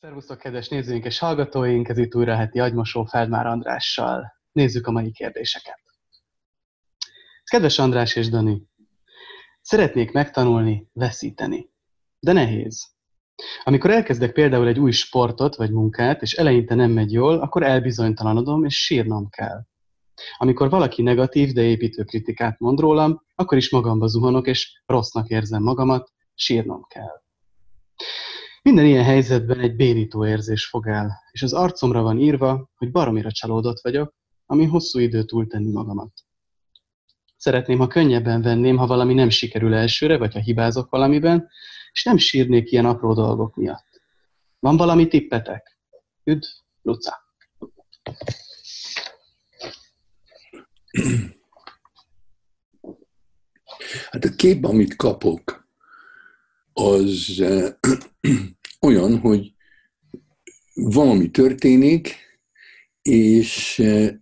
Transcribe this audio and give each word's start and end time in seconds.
Szervusztok, 0.00 0.38
kedves 0.38 0.68
nézőink 0.68 1.04
és 1.04 1.18
hallgatóink! 1.18 1.88
Ez 1.88 1.98
itt 1.98 2.14
újra 2.14 2.36
heti 2.36 2.60
agymosó 2.60 3.04
Feldmár 3.04 3.46
Andrással. 3.46 4.32
Nézzük 4.52 4.86
a 4.86 4.90
mai 4.90 5.10
kérdéseket. 5.10 5.80
Kedves 7.44 7.78
András 7.78 8.16
és 8.16 8.28
Dani, 8.28 8.62
szeretnék 9.60 10.12
megtanulni 10.12 10.88
veszíteni, 10.92 11.70
de 12.18 12.32
nehéz. 12.32 12.86
Amikor 13.64 13.90
elkezdek 13.90 14.32
például 14.32 14.66
egy 14.66 14.78
új 14.78 14.90
sportot 14.90 15.56
vagy 15.56 15.70
munkát, 15.70 16.22
és 16.22 16.32
eleinte 16.32 16.74
nem 16.74 16.90
megy 16.90 17.12
jól, 17.12 17.38
akkor 17.38 17.62
elbizonytalanodom, 17.62 18.64
és 18.64 18.84
sírnom 18.84 19.28
kell. 19.28 19.66
Amikor 20.36 20.70
valaki 20.70 21.02
negatív, 21.02 21.52
de 21.52 21.62
építő 21.62 22.04
kritikát 22.04 22.58
mond 22.58 22.80
rólam, 22.80 23.22
akkor 23.34 23.58
is 23.58 23.70
magamba 23.70 24.06
zuhanok, 24.06 24.46
és 24.46 24.82
rossznak 24.86 25.28
érzem 25.28 25.62
magamat, 25.62 26.12
sírnom 26.34 26.82
kell. 26.88 27.22
Minden 28.66 28.84
ilyen 28.84 29.04
helyzetben 29.04 29.60
egy 29.60 29.76
bénító 29.76 30.26
érzés 30.26 30.66
fog 30.66 30.86
el, 30.86 31.22
és 31.30 31.42
az 31.42 31.52
arcomra 31.52 32.02
van 32.02 32.18
írva, 32.18 32.70
hogy 32.76 32.90
baromira 32.90 33.30
csalódott 33.30 33.80
vagyok, 33.80 34.14
ami 34.46 34.64
hosszú 34.64 34.98
idő 34.98 35.24
túltenni 35.24 35.72
magamat. 35.72 36.12
Szeretném, 37.36 37.78
ha 37.78 37.86
könnyebben 37.86 38.42
venném, 38.42 38.76
ha 38.76 38.86
valami 38.86 39.14
nem 39.14 39.28
sikerül 39.28 39.74
elsőre, 39.74 40.16
vagy 40.16 40.32
ha 40.32 40.40
hibázok 40.40 40.90
valamiben, 40.90 41.48
és 41.92 42.04
nem 42.04 42.16
sírnék 42.16 42.70
ilyen 42.70 42.84
apró 42.84 43.14
dolgok 43.14 43.56
miatt. 43.56 43.86
Van 44.58 44.76
valami 44.76 45.08
tippetek? 45.08 45.78
Üdv, 46.24 46.46
Luca! 46.82 47.16
Hát 54.10 54.24
a 54.24 54.34
kép, 54.36 54.64
amit 54.64 54.96
kapok, 54.96 55.68
az 56.72 57.42
olyan, 58.86 59.18
hogy 59.18 59.54
valami 60.74 61.30
történik, 61.30 62.14
és 63.02 63.78
eh, 63.78 64.14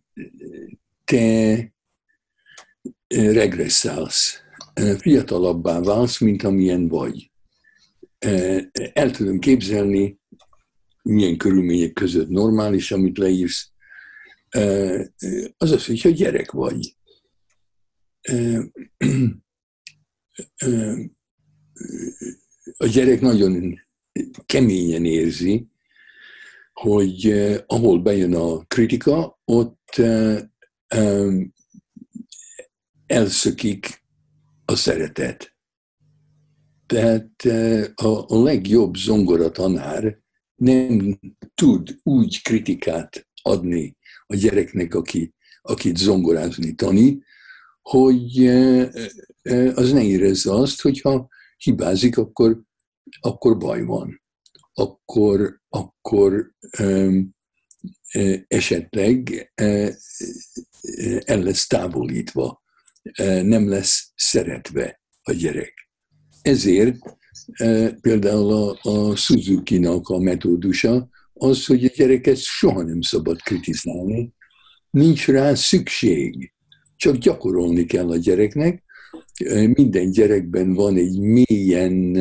te 1.05 1.53
eh, 3.07 3.33
regresszálsz, 3.33 4.43
eh, 4.73 4.97
fiatalabbá 4.99 5.81
válsz, 5.81 6.21
mint 6.21 6.43
amilyen 6.43 6.89
vagy. 6.89 7.33
El 8.93 9.11
tudom 9.11 9.39
képzelni, 9.39 10.19
milyen 11.03 11.37
körülmények 11.37 11.93
között 11.93 12.29
normális, 12.29 12.93
amit 12.93 13.19
leírsz, 13.19 13.73
az 15.57 15.71
az, 15.71 15.87
hogyha 15.87 16.09
gyerek 16.09 16.51
vagy. 16.51 16.97
A 22.77 22.87
gyerek 22.87 23.21
nagyon 23.21 23.84
keményen 24.47 25.05
érzi, 25.05 25.67
hogy 26.73 27.31
eh, 27.31 27.59
ahol 27.67 28.03
bejön 28.03 28.35
a 28.35 28.59
kritika, 28.59 29.41
ott 29.45 29.91
eh, 29.95 30.41
eh, 30.87 31.33
elszökik 33.07 34.03
a 34.65 34.75
szeretet. 34.75 35.57
Tehát 36.87 37.45
eh, 37.45 37.85
a, 37.95 38.25
a 38.29 38.43
legjobb 38.43 38.95
zongoratanár 38.95 40.19
nem 40.55 41.19
tud 41.55 41.97
úgy 42.03 42.43
kritikát 42.43 43.27
adni 43.43 43.97
a 44.27 44.35
gyereknek, 44.35 44.95
aki, 44.95 45.35
akit 45.63 45.97
zongorázni 45.97 46.75
tanít, 46.75 47.25
hogy 47.83 48.45
eh, 48.45 48.89
eh, 49.43 49.77
az 49.77 49.93
ne 49.93 50.03
érezze 50.03 50.53
azt, 50.53 50.81
hogyha 50.81 51.29
hibázik, 51.57 52.19
akkor 52.19 52.63
akkor 53.21 53.59
baj 53.59 53.83
van. 53.83 54.23
Akkor, 54.73 55.61
akkor 55.69 56.53
um, 56.81 57.35
esetleg 58.49 59.51
el 61.25 61.43
lesz 61.43 61.67
távolítva, 61.67 62.63
nem 63.43 63.69
lesz 63.69 64.13
szeretve 64.15 65.01
a 65.23 65.33
gyerek. 65.33 65.89
Ezért 66.43 66.99
például 68.01 68.79
a 68.83 69.17
Suzuki-nak 69.17 70.09
a 70.09 70.19
metódusa 70.19 71.09
az, 71.33 71.67
hogy 71.67 71.85
a 71.85 71.93
gyereket 71.95 72.37
soha 72.37 72.83
nem 72.83 73.01
szabad 73.01 73.43
kritizálni, 73.43 74.33
nincs 74.91 75.27
rá 75.27 75.55
szükség, 75.55 76.53
csak 76.97 77.17
gyakorolni 77.17 77.85
kell 77.85 78.11
a 78.11 78.17
gyereknek. 78.17 78.83
Minden 79.75 80.11
gyerekben 80.11 80.75
van 80.75 80.97
egy 80.97 81.19
mélyen 81.19 82.17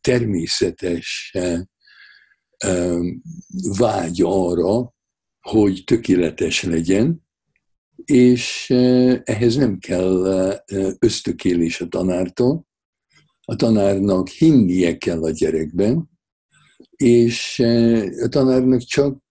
természetes 0.00 1.36
vágy 3.78 4.20
arra, 4.22 4.94
hogy 5.40 5.82
tökéletes 5.84 6.62
legyen, 6.62 7.28
és 8.04 8.70
ehhez 9.24 9.56
nem 9.56 9.78
kell 9.78 10.24
ösztökélés 10.98 11.80
a 11.80 11.88
tanártól. 11.88 12.68
A 13.40 13.56
tanárnak 13.56 14.28
hinnie 14.28 14.96
kell 14.96 15.22
a 15.22 15.30
gyerekben, 15.30 16.10
és 16.96 17.58
a 18.22 18.28
tanárnak 18.28 18.80
csak 18.80 19.22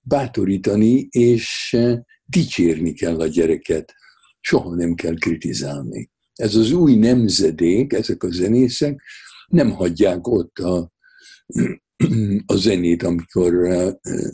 bátorítani 0.00 1.08
és 1.10 1.76
dicsérni 2.24 2.92
kell 2.92 3.20
a 3.20 3.26
gyereket. 3.26 3.94
Soha 4.40 4.74
nem 4.74 4.94
kell 4.94 5.14
kritizálni. 5.14 6.10
Ez 6.36 6.54
az 6.54 6.72
új 6.72 6.94
nemzedék, 6.94 7.92
ezek 7.92 8.22
a 8.22 8.30
zenészek 8.30 9.02
nem 9.46 9.70
hagyják 9.70 10.26
ott 10.26 10.58
a, 10.58 10.92
a 12.46 12.56
zenét, 12.56 13.02
amikor 13.02 13.52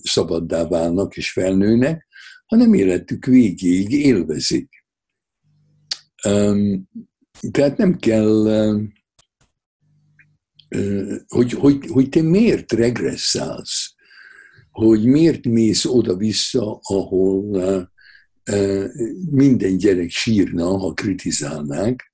szabaddá 0.02 0.68
válnak 0.68 1.16
és 1.16 1.32
felnőnek, 1.32 2.06
hanem 2.46 2.74
életük 2.74 3.24
végéig 3.24 3.90
élvezik. 3.90 4.84
Tehát 7.50 7.76
nem 7.76 7.96
kell, 7.96 8.44
hogy, 11.26 11.52
hogy, 11.52 11.86
hogy 11.86 12.08
te 12.08 12.22
miért 12.22 12.72
regresszálsz, 12.72 13.94
hogy 14.70 15.04
miért 15.04 15.44
mész 15.44 15.84
oda-vissza, 15.84 16.78
ahol 16.82 17.91
minden 19.30 19.76
gyerek 19.76 20.10
sírna, 20.10 20.76
ha 20.78 20.92
kritizálnák, 20.92 22.12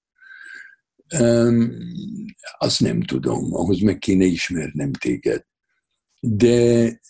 azt 2.58 2.80
nem 2.80 3.02
tudom, 3.02 3.54
ahhoz 3.54 3.80
meg 3.80 3.98
kéne 3.98 4.24
ismernem 4.24 4.92
téged. 4.92 5.44
De 6.20 7.00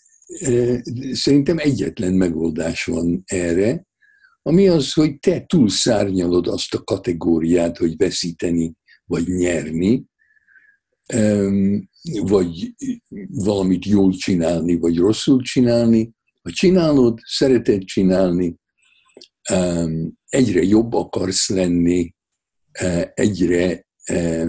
szerintem 1.11 1.57
egyetlen 1.57 2.13
megoldás 2.13 2.83
van 2.85 3.23
erre, 3.25 3.87
ami 4.41 4.67
az, 4.67 4.93
hogy 4.93 5.19
te 5.19 5.45
túlszárnyalod 5.45 6.47
azt 6.47 6.73
a 6.73 6.83
kategóriát, 6.83 7.77
hogy 7.77 7.97
veszíteni 7.97 8.73
vagy 9.05 9.27
nyerni, 9.27 10.05
vagy 12.21 12.75
valamit 13.27 13.85
jól 13.85 14.11
csinálni, 14.11 14.75
vagy 14.75 14.97
rosszul 14.97 15.41
csinálni. 15.41 16.11
Ha 16.41 16.51
csinálod, 16.51 17.19
szereted 17.25 17.83
csinálni, 17.83 18.55
egyre 20.29 20.63
jobb 20.63 20.93
akarsz 20.93 21.49
lenni, 21.49 22.13
e, 22.71 23.11
egyre 23.15 23.85
e, 24.03 24.47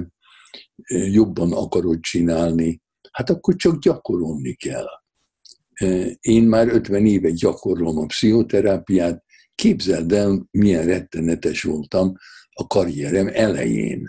jobban 1.11 1.53
akarod 1.53 2.01
csinálni, 2.01 2.83
hát 3.11 3.31
akkor 3.31 3.57
csak 3.57 3.79
gyakorolni 3.79 4.55
kell. 4.55 4.87
E, 5.73 5.87
én 6.21 6.43
már 6.43 6.69
50 6.69 7.07
éve 7.07 7.31
gyakorlom 7.31 7.99
a 7.99 8.07
pszichoterápiát, 8.07 9.25
képzeld 9.55 10.13
el, 10.13 10.49
milyen 10.51 10.85
rettenetes 10.85 11.63
voltam 11.63 12.17
a 12.51 12.67
karrierem 12.67 13.31
elején. 13.33 14.09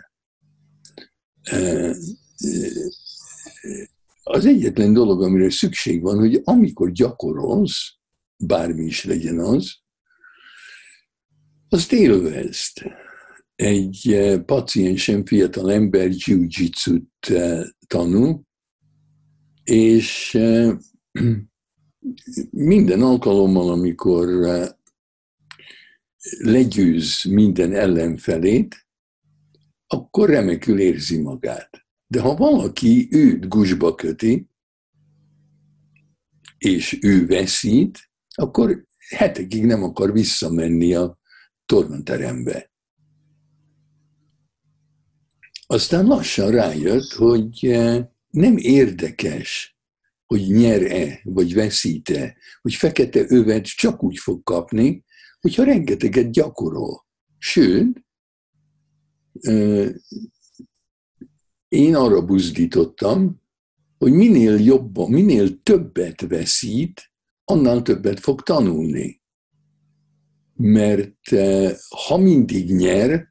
Az 4.24 4.46
egyetlen 4.46 4.94
dolog, 4.94 5.24
amire 5.24 5.50
szükség 5.50 6.02
van, 6.02 6.18
hogy 6.18 6.42
amikor 6.44 6.92
gyakorolsz, 6.92 7.94
bármi 8.38 8.86
is 8.86 9.04
legyen 9.04 9.40
az, 9.40 9.81
azt 11.74 11.94
élvezd. 11.94 12.72
Egy 13.56 14.12
eh, 14.12 14.42
paciensem, 14.42 15.26
fiatal 15.26 15.72
ember 15.72 16.12
jiu 16.26 16.48
eh, 17.20 17.62
tanul, 17.88 18.42
és 19.64 20.36
eh, 20.36 20.78
minden 22.52 23.02
alkalommal, 23.02 23.70
amikor 23.70 24.28
legyőz 26.40 27.24
minden 27.24 27.74
ellenfelét, 27.74 28.88
akkor 29.88 30.30
remekül 30.30 30.80
érzi 30.80 31.18
magát. 31.18 31.70
De 32.08 32.22
ha 32.22 32.36
valaki 32.36 33.08
őt 33.12 33.48
gusba 33.48 33.96
köti, 33.96 34.50
és 36.58 36.98
ő 37.02 37.26
veszít, 37.26 38.10
akkor 38.36 38.86
hetekig 39.10 39.66
nem 39.66 39.84
akar 39.84 40.12
visszamenni 40.12 40.94
a 40.94 41.20
tornaterembe. 41.72 42.72
Aztán 45.68 46.06
lassan 46.06 46.52
rájött, 46.52 47.12
hogy 47.12 47.66
eh, 47.66 48.06
nem 48.30 48.58
érdekes 48.58 49.76
hogy 50.26 50.48
nyer-e, 50.48 51.20
vagy 51.24 51.54
veszít-e, 51.54 52.36
hogy 52.62 52.74
fekete 52.74 53.26
övet 53.28 53.66
csak 53.66 54.04
úgy 54.04 54.18
fog 54.18 54.44
kapni, 54.44 55.04
hogyha 55.42 55.64
rengeteget 55.64 56.32
gyakorol. 56.32 57.06
Sőt, 57.38 58.06
én 61.68 61.96
arra 61.96 62.26
buzdítottam, 62.26 63.42
hogy 63.98 64.12
minél 64.12 64.60
jobban, 64.60 65.10
minél 65.10 65.62
többet 65.62 66.22
veszít, 66.22 67.12
annál 67.44 67.82
többet 67.82 68.20
fog 68.20 68.42
tanulni. 68.42 69.21
Mert 70.54 71.30
ha 72.08 72.18
mindig 72.18 72.72
nyer, 72.72 73.30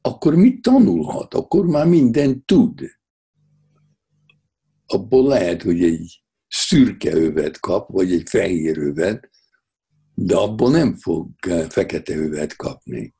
akkor 0.00 0.34
mit 0.34 0.62
tanulhat? 0.62 1.34
Akkor 1.34 1.66
már 1.66 1.86
mindent 1.86 2.44
tud. 2.44 2.80
Abból 4.86 5.28
lehet, 5.28 5.62
hogy 5.62 5.82
egy 5.84 6.22
szürke 6.48 7.14
övet 7.14 7.60
kap, 7.60 7.88
vagy 7.88 8.12
egy 8.12 8.28
fehér 8.28 8.78
övet, 8.78 9.30
de 10.14 10.36
abból 10.36 10.70
nem 10.70 10.94
fog 10.94 11.30
fekete 11.68 12.16
övet 12.16 12.56
kapni. 12.56 13.14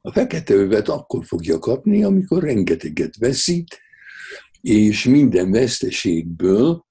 A 0.00 0.12
fekete 0.12 0.54
övet 0.54 0.88
akkor 0.88 1.24
fogja 1.24 1.58
kapni, 1.58 2.04
amikor 2.04 2.42
rengeteget 2.42 3.16
veszít, 3.16 3.78
és 4.60 5.04
minden 5.04 5.50
veszteségből 5.50 6.86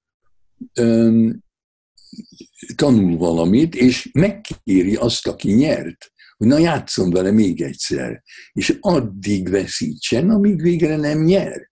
tanul 2.74 3.16
valamit, 3.16 3.74
és 3.74 4.10
megkéri 4.12 4.94
azt, 4.94 5.26
aki 5.26 5.52
nyert, 5.52 6.12
hogy 6.36 6.46
na 6.46 6.58
játszom 6.58 7.10
vele 7.10 7.30
még 7.30 7.62
egyszer, 7.62 8.22
és 8.52 8.76
addig 8.80 9.48
veszítsen, 9.48 10.30
amíg 10.30 10.62
végre 10.62 10.96
nem 10.96 11.24
nyer. 11.24 11.70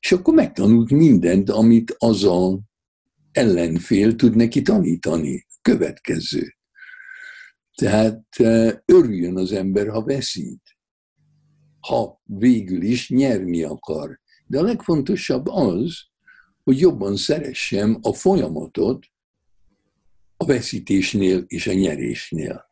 És 0.00 0.12
akkor 0.12 0.34
megtanult 0.34 0.90
mindent, 0.90 1.50
amit 1.50 1.94
az 1.98 2.24
a 2.24 2.58
ellenfél 3.32 4.16
tud 4.16 4.36
neki 4.36 4.62
tanítani. 4.62 5.46
Következő. 5.62 6.56
Tehát 7.74 8.24
örüljön 8.84 9.36
az 9.36 9.52
ember, 9.52 9.88
ha 9.88 10.02
veszít. 10.02 10.62
Ha 11.80 12.20
végül 12.24 12.82
is 12.82 13.08
nyerni 13.10 13.62
akar. 13.62 14.20
De 14.46 14.58
a 14.58 14.62
legfontosabb 14.62 15.46
az, 15.46 16.06
hogy 16.64 16.78
jobban 16.78 17.16
szeressem 17.16 17.98
a 18.02 18.12
folyamatot 18.12 19.06
a 20.40 20.44
veszítésnél 20.44 21.44
és 21.46 21.66
a 21.66 21.72
nyerésnél. 21.72 22.66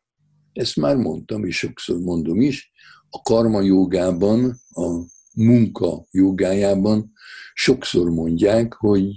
Ezt 0.52 0.76
már 0.76 0.96
mondtam, 0.96 1.44
és 1.44 1.56
sokszor 1.56 1.98
mondom 1.98 2.40
is, 2.40 2.72
a 3.10 3.22
karma 3.22 3.60
jogában, 3.60 4.60
a 4.70 5.02
munka 5.34 6.06
jogájában 6.10 7.12
sokszor 7.52 8.10
mondják, 8.10 8.72
hogy 8.72 9.16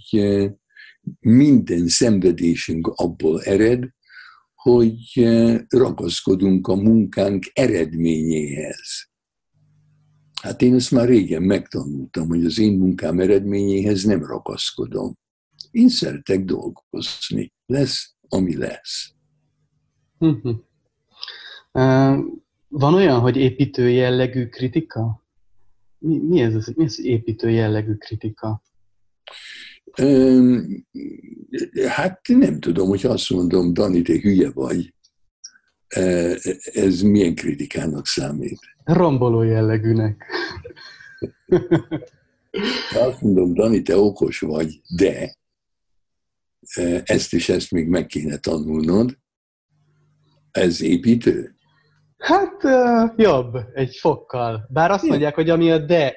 minden 1.20 1.88
szenvedésünk 1.88 2.88
abból 2.88 3.42
ered, 3.42 3.90
hogy 4.56 5.28
ragaszkodunk 5.68 6.68
a 6.68 6.76
munkánk 6.76 7.46
eredményéhez. 7.54 9.10
Hát 10.42 10.62
én 10.62 10.74
ezt 10.74 10.92
már 10.92 11.08
régen 11.08 11.44
megtanultam, 11.44 12.28
hogy 12.28 12.46
az 12.46 12.60
én 12.60 12.78
munkám 12.78 13.20
eredményéhez 13.20 14.04
nem 14.04 14.26
ragaszkodom. 14.26 15.18
Én 15.72 15.90
szeretek 15.90 16.44
dolgozni. 16.44 17.54
Lesz, 17.66 18.18
ami 18.30 18.58
lesz. 18.58 19.14
Mhm. 20.18 20.50
Van 22.68 22.94
olyan, 22.94 23.20
hogy 23.20 23.38
építő 23.38 23.90
jellegű 23.90 24.48
kritika? 24.48 25.24
Mi, 25.98 26.18
mi, 26.18 26.42
ez, 26.42 26.68
mi 26.76 26.84
ez 26.84 27.00
építő 27.00 27.50
jellegű 27.50 27.94
kritika? 27.94 28.62
Hát 31.88 32.28
nem 32.28 32.60
tudom, 32.60 32.88
hogy 32.88 33.06
azt 33.06 33.30
mondom, 33.30 33.74
Dani, 33.74 34.02
te 34.02 34.20
hülye 34.20 34.52
vagy. 34.52 34.94
Ez 36.74 37.02
milyen 37.02 37.36
kritikának 37.36 38.06
számít? 38.06 38.60
Romboló 38.84 39.42
jellegűnek. 39.42 40.26
Azt 42.94 43.22
mondom, 43.22 43.54
Dani, 43.54 43.82
te 43.82 43.98
okos 43.98 44.40
vagy, 44.40 44.82
de 44.96 45.39
ezt 47.04 47.34
és 47.34 47.50
ezt 47.50 47.72
még 47.72 47.88
meg 47.88 48.06
kéne 48.06 48.38
tanulnod. 48.38 49.18
Ez 50.52 50.82
építő? 50.82 51.56
Hát 52.18 52.54
jobb, 53.16 53.58
egy 53.74 53.96
fokkal. 53.96 54.68
Bár 54.70 54.92
azt 54.92 55.04
mondják, 55.04 55.36
hogy 55.36 55.50
ami 55.50 55.72
a 55.72 55.78
de 55.78 56.16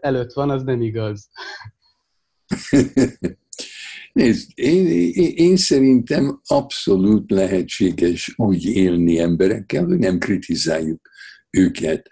előtt 0.00 0.32
van, 0.32 0.50
az 0.50 0.62
nem 0.62 0.82
igaz. 0.82 1.28
Nézd, 4.12 4.50
én, 4.54 4.86
én, 4.86 5.32
én 5.34 5.56
szerintem 5.56 6.40
abszolút 6.46 7.30
lehetséges 7.30 8.34
úgy 8.36 8.64
élni 8.64 9.18
emberekkel, 9.18 9.84
hogy 9.84 9.98
nem 9.98 10.18
kritizáljuk 10.18 11.08
őket. 11.50 12.08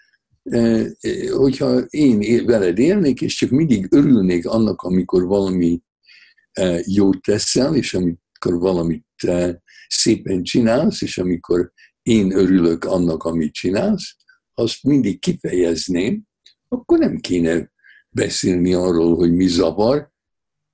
Hogyha 1.37 1.79
én 1.79 2.46
veled 2.46 2.79
élnék, 2.79 3.20
és 3.20 3.35
csak 3.35 3.50
mindig 3.50 3.87
örülnék 3.91 4.46
annak, 4.46 4.82
amikor 4.82 5.26
valami 5.26 5.82
jót 6.85 7.23
teszel, 7.23 7.75
és 7.75 7.94
amikor 7.94 8.58
valamit 8.58 9.06
szépen 9.88 10.43
csinálsz, 10.43 11.02
és 11.02 11.19
amikor 11.19 11.73
én 12.02 12.32
örülök 12.32 12.85
annak, 12.85 13.25
amit 13.25 13.52
csinálsz, 13.52 14.17
azt 14.55 14.82
mindig 14.82 15.20
kifejezném, 15.20 16.23
akkor 16.69 16.99
nem 16.99 17.17
kéne 17.17 17.73
beszélni 18.08 18.75
arról, 18.75 19.17
hogy 19.17 19.32
mi 19.32 19.47
zavar, 19.47 20.11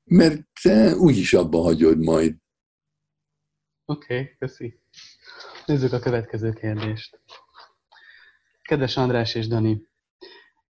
mert 0.05 0.47
te 0.63 0.97
úgyis 0.97 1.33
abba 1.33 1.61
hagyod 1.61 1.99
majd. 1.99 2.37
Oké, 3.85 4.21
okay, 4.21 4.37
köszi. 4.39 4.81
Nézzük 5.67 5.93
a 5.93 5.99
következő 5.99 6.53
kérdést. 6.53 7.21
Kedves 8.63 8.97
András 8.97 9.35
és 9.35 9.47
Dani, 9.47 9.89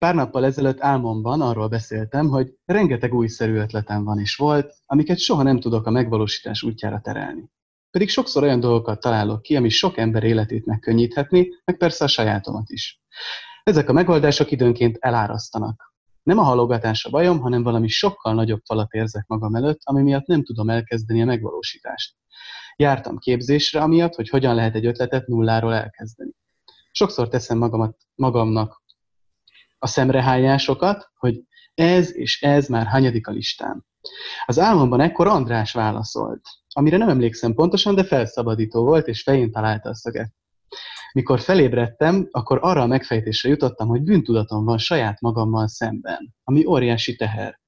pár 0.01 0.15
nappal 0.15 0.45
ezelőtt 0.45 0.81
álmomban 0.81 1.41
arról 1.41 1.67
beszéltem, 1.67 2.27
hogy 2.27 2.53
rengeteg 2.65 3.13
újszerű 3.13 3.55
ötletem 3.55 4.03
van 4.03 4.19
és 4.19 4.35
volt, 4.35 4.73
amiket 4.85 5.17
soha 5.19 5.43
nem 5.43 5.59
tudok 5.59 5.85
a 5.85 5.89
megvalósítás 5.89 6.63
útjára 6.63 6.99
terelni. 6.99 7.49
Pedig 7.91 8.09
sokszor 8.09 8.43
olyan 8.43 8.59
dolgokat 8.59 8.99
találok 8.99 9.41
ki, 9.41 9.55
ami 9.55 9.69
sok 9.69 9.97
ember 9.97 10.23
életét 10.23 10.65
megkönnyíthetni, 10.65 11.47
meg 11.65 11.77
persze 11.77 12.03
a 12.03 12.07
sajátomat 12.07 12.69
is. 12.69 13.01
Ezek 13.63 13.89
a 13.89 13.93
megoldások 13.93 14.51
időnként 14.51 14.97
elárasztanak. 14.99 15.93
Nem 16.23 16.37
a 16.37 16.43
halogatás 16.43 17.05
a 17.05 17.09
bajom, 17.09 17.39
hanem 17.39 17.63
valami 17.63 17.87
sokkal 17.87 18.33
nagyobb 18.33 18.61
falat 18.65 18.91
érzek 18.91 19.27
magam 19.27 19.55
előtt, 19.55 19.79
ami 19.83 20.01
miatt 20.01 20.25
nem 20.25 20.43
tudom 20.43 20.69
elkezdeni 20.69 21.21
a 21.21 21.25
megvalósítást. 21.25 22.15
Jártam 22.75 23.17
képzésre, 23.17 23.81
amiatt, 23.81 24.15
hogy 24.15 24.29
hogyan 24.29 24.55
lehet 24.55 24.75
egy 24.75 24.85
ötletet 24.85 25.27
nulláról 25.27 25.73
elkezdeni. 25.73 26.31
Sokszor 26.91 27.27
teszem 27.27 27.57
magamat, 27.57 27.97
magamnak 28.15 28.80
a 29.83 29.87
szemrehányásokat, 29.87 31.11
hogy 31.15 31.43
ez 31.73 32.15
és 32.15 32.41
ez 32.41 32.67
már 32.67 32.87
hanyadik 32.87 33.27
a 33.27 33.31
listán. 33.31 33.85
Az 34.45 34.59
álmomban 34.59 35.01
ekkor 35.01 35.27
András 35.27 35.73
válaszolt, 35.73 36.41
amire 36.73 36.97
nem 36.97 37.09
emlékszem 37.09 37.53
pontosan, 37.53 37.95
de 37.95 38.03
felszabadító 38.03 38.83
volt, 38.83 39.07
és 39.07 39.23
fején 39.23 39.51
találta 39.51 39.89
a 39.89 39.95
szöget. 39.95 40.33
Mikor 41.13 41.39
felébredtem, 41.39 42.27
akkor 42.31 42.59
arra 42.61 42.81
a 42.81 42.87
megfejtésre 42.87 43.49
jutottam, 43.49 43.87
hogy 43.87 44.01
bűntudatom 44.01 44.65
van 44.65 44.77
saját 44.77 45.21
magammal 45.21 45.67
szemben, 45.67 46.35
ami 46.43 46.65
óriási 46.65 47.15
teher. 47.15 47.59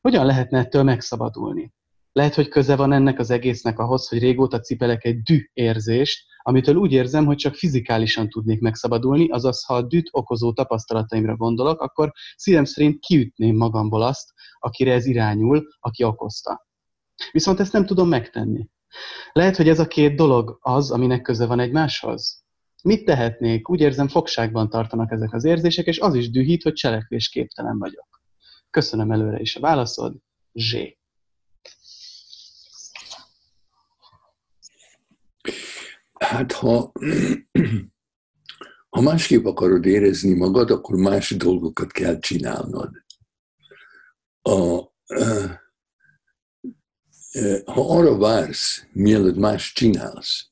Hogyan 0.00 0.26
lehetne 0.26 0.58
ettől 0.58 0.82
megszabadulni? 0.82 1.72
Lehet, 2.12 2.34
hogy 2.34 2.48
köze 2.48 2.76
van 2.76 2.92
ennek 2.92 3.18
az 3.18 3.30
egésznek 3.30 3.78
ahhoz, 3.78 4.08
hogy 4.08 4.18
régóta 4.18 4.60
cipelek 4.60 5.04
egy 5.04 5.22
dű 5.22 5.40
érzést, 5.52 6.28
amitől 6.42 6.74
úgy 6.74 6.92
érzem, 6.92 7.24
hogy 7.24 7.36
csak 7.36 7.54
fizikálisan 7.54 8.28
tudnék 8.28 8.60
megszabadulni, 8.60 9.28
azaz 9.28 9.64
ha 9.64 9.74
a 9.74 9.82
düt 9.82 10.08
okozó 10.10 10.52
tapasztalataimra 10.52 11.36
gondolok, 11.36 11.80
akkor 11.80 12.12
szívem 12.36 12.64
szerint 12.64 12.98
kiütném 13.00 13.56
magamból 13.56 14.02
azt, 14.02 14.32
akire 14.58 14.92
ez 14.92 15.06
irányul, 15.06 15.66
aki 15.80 16.04
okozta. 16.04 16.66
Viszont 17.32 17.60
ezt 17.60 17.72
nem 17.72 17.86
tudom 17.86 18.08
megtenni. 18.08 18.68
Lehet, 19.32 19.56
hogy 19.56 19.68
ez 19.68 19.78
a 19.78 19.86
két 19.86 20.16
dolog 20.16 20.58
az, 20.60 20.90
aminek 20.90 21.22
köze 21.22 21.46
van 21.46 21.60
egymáshoz? 21.60 22.44
Mit 22.82 23.04
tehetnék? 23.04 23.68
Úgy 23.68 23.80
érzem, 23.80 24.08
fogságban 24.08 24.68
tartanak 24.68 25.12
ezek 25.12 25.32
az 25.32 25.44
érzések, 25.44 25.86
és 25.86 25.98
az 25.98 26.14
is 26.14 26.30
dühít, 26.30 26.62
hogy 26.62 26.72
cselekvésképtelen 26.72 27.78
vagyok. 27.78 28.22
Köszönöm 28.70 29.10
előre 29.10 29.40
is 29.40 29.56
a 29.56 29.60
válaszod. 29.60 30.16
Zsé. 30.52 30.99
Hát 36.30 36.52
ha, 36.52 36.92
ha 38.94 39.00
másképp 39.00 39.44
akarod 39.44 39.86
érezni 39.86 40.34
magad, 40.34 40.70
akkor 40.70 40.96
más 40.96 41.30
dolgokat 41.30 41.92
kell 41.92 42.18
csinálnod. 42.18 42.90
A, 44.42 44.58
ha 47.64 47.96
arra 47.96 48.16
vársz, 48.18 48.86
mielőtt 48.92 49.36
más 49.36 49.72
csinálsz, 49.72 50.50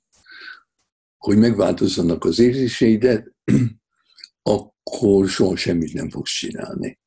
hogy 1.16 1.38
megváltozzanak 1.38 2.24
az 2.24 2.38
érzéseidet, 2.38 3.34
akkor 4.42 5.28
soha 5.28 5.56
semmit 5.56 5.92
nem 5.92 6.10
fogsz 6.10 6.32
csinálni. 6.32 6.98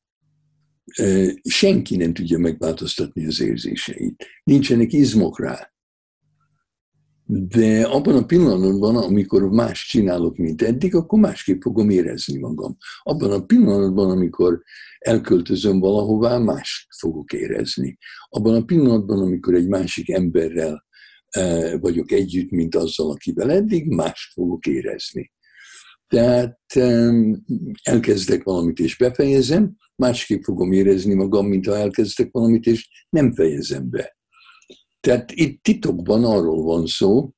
senki 1.43 1.95
nem 1.95 2.13
tudja 2.13 2.37
megváltoztatni 2.37 3.25
az 3.25 3.39
érzéseit. 3.39 4.25
Nincsenek 4.43 4.93
izmok 4.93 5.39
rá. 5.39 5.70
De 7.33 7.83
abban 7.83 8.15
a 8.15 8.25
pillanatban, 8.25 8.95
amikor 8.95 9.49
más 9.49 9.87
csinálok, 9.87 10.37
mint 10.37 10.61
eddig, 10.61 10.95
akkor 10.95 11.19
másképp 11.19 11.61
fogom 11.61 11.89
érezni 11.89 12.39
magam. 12.39 12.77
Abban 13.03 13.31
a 13.31 13.45
pillanatban, 13.45 14.09
amikor 14.09 14.61
elköltözöm 14.99 15.79
valahová, 15.79 16.37
más 16.37 16.87
fogok 16.99 17.33
érezni. 17.33 17.97
Abban 18.29 18.55
a 18.55 18.65
pillanatban, 18.65 19.19
amikor 19.19 19.53
egy 19.53 19.67
másik 19.67 20.09
emberrel 20.09 20.85
vagyok 21.79 22.11
együtt, 22.11 22.49
mint 22.49 22.75
azzal, 22.75 23.11
akivel 23.11 23.51
eddig, 23.51 23.87
mást 23.87 24.33
fogok 24.33 24.65
érezni. 24.65 25.31
Tehát 26.07 26.59
elkezdek 27.83 28.43
valamit 28.43 28.79
és 28.79 28.97
befejezem, 28.97 29.75
másképp 29.95 30.43
fogom 30.43 30.71
érezni 30.71 31.13
magam, 31.13 31.47
mint 31.47 31.65
ha 31.65 31.77
elkezdek 31.77 32.31
valamit 32.31 32.65
és 32.65 33.07
nem 33.09 33.33
fejezem 33.33 33.89
be. 33.89 34.19
Tehát 35.01 35.31
itt 35.31 35.63
titokban 35.63 36.23
arról 36.23 36.63
van 36.63 36.85
szó, 36.85 37.29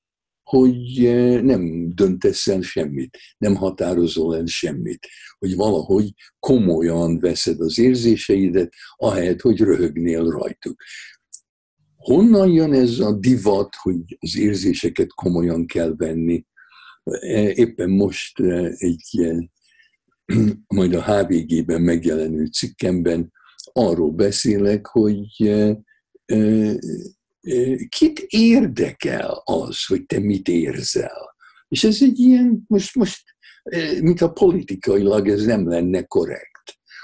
hogy 0.43 1.01
nem 1.43 1.89
döntesz 1.95 2.47
el 2.47 2.61
semmit, 2.61 3.17
nem 3.37 3.55
határozol 3.55 4.35
el 4.35 4.45
semmit, 4.45 5.07
hogy 5.39 5.55
valahogy 5.55 6.13
komolyan 6.39 7.19
veszed 7.19 7.59
az 7.59 7.79
érzéseidet, 7.79 8.73
ahelyett, 8.95 9.41
hogy 9.41 9.59
röhögnél 9.59 10.23
rajtuk. 10.29 10.81
Honnan 11.95 12.49
jön 12.49 12.73
ez 12.73 12.99
a 12.99 13.11
divat, 13.11 13.75
hogy 13.75 14.17
az 14.19 14.37
érzéseket 14.37 15.13
komolyan 15.13 15.65
kell 15.65 15.93
venni? 15.97 16.45
Éppen 17.53 17.89
most 17.89 18.39
egy 18.77 19.03
ilyen, 19.11 19.51
majd 20.75 20.93
a 20.93 21.03
HVG-ben 21.03 21.81
megjelenő 21.81 22.45
cikkemben 22.45 23.31
arról 23.73 24.11
beszélek, 24.11 24.87
hogy 24.87 25.25
kit 27.89 28.19
érdekel 28.27 29.41
az, 29.45 29.85
hogy 29.85 30.05
te 30.05 30.19
mit 30.19 30.47
érzel? 30.47 31.35
És 31.67 31.83
ez 31.83 31.97
egy 32.01 32.19
ilyen, 32.19 32.63
most, 32.67 32.95
most 32.95 33.21
mint 34.01 34.21
a 34.21 34.31
politikailag 34.31 35.29
ez 35.29 35.45
nem 35.45 35.67
lenne 35.67 36.03
korrekt 36.03 36.53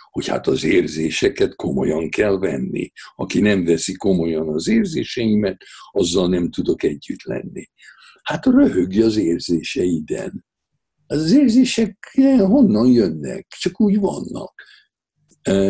hogy 0.10 0.28
hát 0.28 0.48
az 0.48 0.64
érzéseket 0.64 1.56
komolyan 1.56 2.10
kell 2.10 2.38
venni. 2.38 2.92
Aki 3.16 3.40
nem 3.40 3.64
veszi 3.64 3.96
komolyan 3.96 4.50
az 4.50 4.68
érzéseimet, 4.68 5.64
azzal 5.92 6.30
nem 6.30 6.50
tudok 6.50 6.84
együtt 6.84 7.24
lenni. 7.24 7.70
Hát 8.24 8.46
röhögj 8.46 9.02
az 9.02 9.18
érzéseiden. 9.18 10.46
Az 11.08 11.32
érzések 11.32 12.18
honnan 12.38 12.92
jönnek? 12.92 13.48
Csak 13.60 13.82
úgy 13.82 14.00
vannak. 14.00 14.54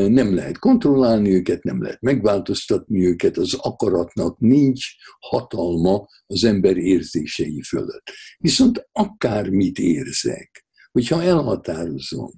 Nem 0.07 0.35
lehet 0.35 0.57
kontrollálni 0.57 1.33
őket, 1.33 1.63
nem 1.63 1.81
lehet 1.81 2.01
megváltoztatni 2.01 3.05
őket, 3.05 3.37
az 3.37 3.53
akaratnak 3.53 4.39
nincs 4.39 4.85
hatalma 5.19 6.07
az 6.27 6.43
ember 6.43 6.77
érzései 6.77 7.61
fölött. 7.61 8.11
Viszont 8.37 8.89
akármit 8.91 9.79
érzek, 9.79 10.65
hogyha 10.91 11.23
elhatározom, 11.23 12.31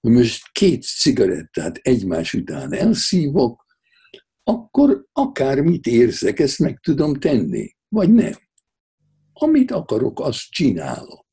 hogy 0.00 0.12
most 0.12 0.52
két 0.52 0.82
cigarettát 0.82 1.76
egymás 1.76 2.34
után 2.34 2.72
elszívok, 2.72 3.64
akkor 4.42 5.06
akármit 5.12 5.86
érzek, 5.86 6.38
ezt 6.38 6.58
meg 6.58 6.78
tudom 6.80 7.14
tenni, 7.14 7.70
vagy 7.88 8.12
nem. 8.12 8.34
Amit 9.32 9.70
akarok, 9.70 10.20
azt 10.20 10.50
csinálok. 10.50 11.25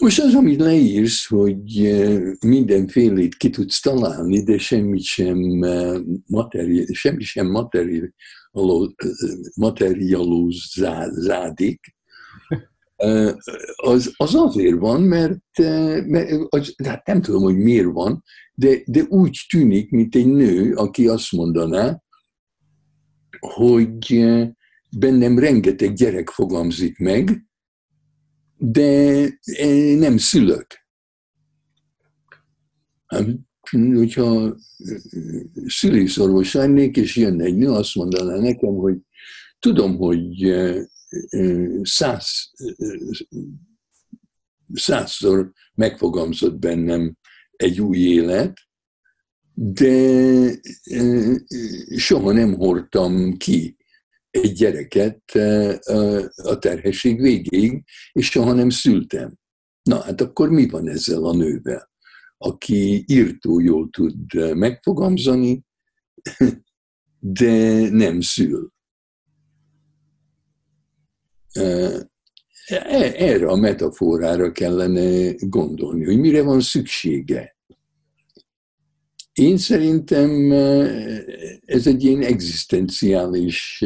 Most 0.00 0.20
az, 0.20 0.34
amit 0.34 0.60
leírsz, 0.60 1.26
hogy 1.26 1.98
mindenfélét 2.46 3.36
ki 3.36 3.50
tudsz 3.50 3.80
találni, 3.80 4.42
de 4.42 4.58
semmit 4.58 5.02
sem, 5.02 5.38
materi, 6.26 6.94
semmi 6.94 7.22
sem 7.22 7.46
materializálódik, 9.54 11.96
az, 13.76 14.12
az 14.16 14.34
azért 14.34 14.78
van, 14.78 15.02
mert, 15.02 15.58
mert 16.06 16.30
az, 16.48 16.74
hát 16.84 17.06
nem 17.06 17.22
tudom, 17.22 17.42
hogy 17.42 17.56
miért 17.56 17.92
van, 17.92 18.24
de, 18.54 18.76
de 18.86 19.02
úgy 19.08 19.46
tűnik, 19.48 19.90
mint 19.90 20.14
egy 20.14 20.26
nő, 20.26 20.74
aki 20.74 21.08
azt 21.08 21.32
mondaná, 21.32 22.02
hogy 23.38 24.26
bennem 24.98 25.38
rengeteg 25.38 25.92
gyerek 25.92 26.28
fogamzik 26.28 26.98
meg, 26.98 27.47
de 28.58 29.28
nem 29.98 30.16
szülök. 30.16 30.66
Hát, 33.06 33.26
hogyha 33.94 34.56
szülészorvos 35.66 36.52
lennék, 36.52 36.96
és 36.96 37.16
jönne 37.16 37.44
egy 37.44 37.56
nő, 37.56 37.68
azt 37.68 37.94
mondaná 37.94 38.36
nekem, 38.36 38.74
hogy 38.74 38.96
tudom, 39.58 39.96
hogy 39.96 40.54
száz, 41.82 42.52
százszor 44.72 45.52
megfogalmazott 45.74 46.58
bennem 46.58 47.16
egy 47.56 47.80
új 47.80 47.98
élet, 47.98 48.58
de 49.54 50.60
soha 51.96 52.32
nem 52.32 52.54
hordtam 52.54 53.36
ki 53.36 53.77
egy 54.30 54.52
gyereket 54.52 55.34
a 56.36 56.58
terhesség 56.58 57.20
végéig, 57.20 57.84
és 58.12 58.30
soha 58.30 58.52
nem 58.52 58.70
szültem. 58.70 59.38
Na 59.82 60.00
hát 60.00 60.20
akkor 60.20 60.50
mi 60.50 60.68
van 60.68 60.88
ezzel 60.88 61.24
a 61.24 61.34
nővel, 61.34 61.90
aki 62.36 63.04
írtó 63.06 63.60
jól 63.60 63.88
tud 63.90 64.54
megfogalmazni, 64.56 65.64
de 67.18 67.88
nem 67.90 68.20
szül. 68.20 68.72
E, 71.52 72.08
erre 73.16 73.46
a 73.46 73.56
metaforára 73.56 74.52
kellene 74.52 75.32
gondolni, 75.38 76.04
hogy 76.04 76.18
mire 76.18 76.42
van 76.42 76.60
szüksége. 76.60 77.57
Én 79.38 79.56
szerintem 79.56 80.52
ez 81.64 81.86
egy 81.86 82.04
ilyen 82.04 82.22
egzisztenciális 82.22 83.84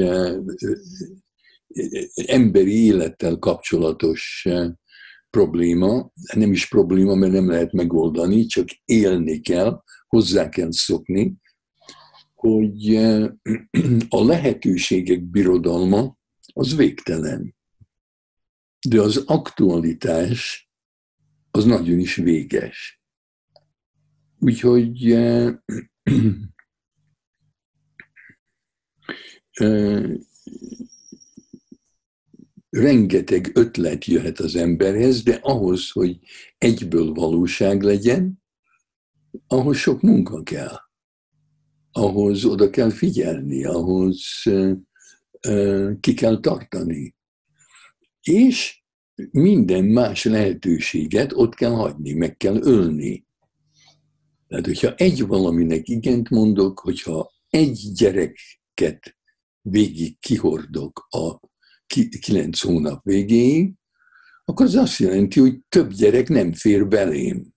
emberi 2.14 2.84
élettel 2.84 3.36
kapcsolatos 3.36 4.48
probléma. 5.30 6.12
Nem 6.34 6.52
is 6.52 6.68
probléma, 6.68 7.14
mert 7.14 7.32
nem 7.32 7.48
lehet 7.48 7.72
megoldani, 7.72 8.46
csak 8.46 8.68
élni 8.84 9.40
kell, 9.40 9.82
hozzá 10.06 10.48
kell 10.48 10.72
szokni, 10.72 11.34
hogy 12.34 12.94
a 14.08 14.24
lehetőségek 14.24 15.22
birodalma 15.22 16.18
az 16.52 16.76
végtelen. 16.76 17.54
De 18.88 19.00
az 19.00 19.22
aktualitás 19.26 20.70
az 21.50 21.64
nagyon 21.64 21.98
is 21.98 22.14
véges. 22.14 23.01
Úgyhogy 24.44 25.12
uh, 25.12 25.52
rengeteg 32.70 33.50
ötlet 33.54 34.04
jöhet 34.04 34.38
az 34.38 34.56
emberhez, 34.56 35.22
de 35.22 35.34
ahhoz, 35.34 35.90
hogy 35.90 36.18
egyből 36.58 37.12
valóság 37.12 37.82
legyen, 37.82 38.42
ahhoz 39.46 39.76
sok 39.76 40.00
munka 40.00 40.42
kell. 40.42 40.76
Ahhoz 41.92 42.44
oda 42.44 42.70
kell 42.70 42.90
figyelni, 42.90 43.64
ahhoz 43.64 44.42
ki 46.00 46.14
kell 46.14 46.40
tartani. 46.40 47.14
És 48.22 48.82
minden 49.30 49.84
más 49.84 50.24
lehetőséget 50.24 51.32
ott 51.32 51.54
kell 51.54 51.72
hagyni, 51.72 52.12
meg 52.12 52.36
kell 52.36 52.62
ölni. 52.62 53.26
Tehát, 54.52 54.66
hogyha 54.66 54.94
egy 54.94 55.26
valaminek 55.26 55.88
igent 55.88 56.30
mondok, 56.30 56.78
hogyha 56.78 57.32
egy 57.48 57.90
gyereket 57.94 59.16
végig 59.60 60.18
kihordok 60.18 61.06
a 61.10 61.40
kilenc 62.20 62.60
hónap 62.60 63.04
végéig, 63.04 63.74
akkor 64.44 64.66
az 64.66 64.74
azt 64.74 64.98
jelenti, 64.98 65.40
hogy 65.40 65.60
több 65.68 65.92
gyerek 65.92 66.28
nem 66.28 66.52
fér 66.52 66.88
belém. 66.88 67.52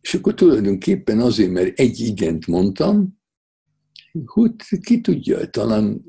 És 0.00 0.14
akkor 0.14 0.34
tulajdonképpen 0.34 1.20
azért, 1.20 1.50
mert 1.50 1.78
egy 1.78 2.00
igent 2.00 2.46
mondtam, 2.46 3.20
hogy 4.24 4.54
ki 4.80 5.00
tudja, 5.00 5.50
talán 5.50 6.04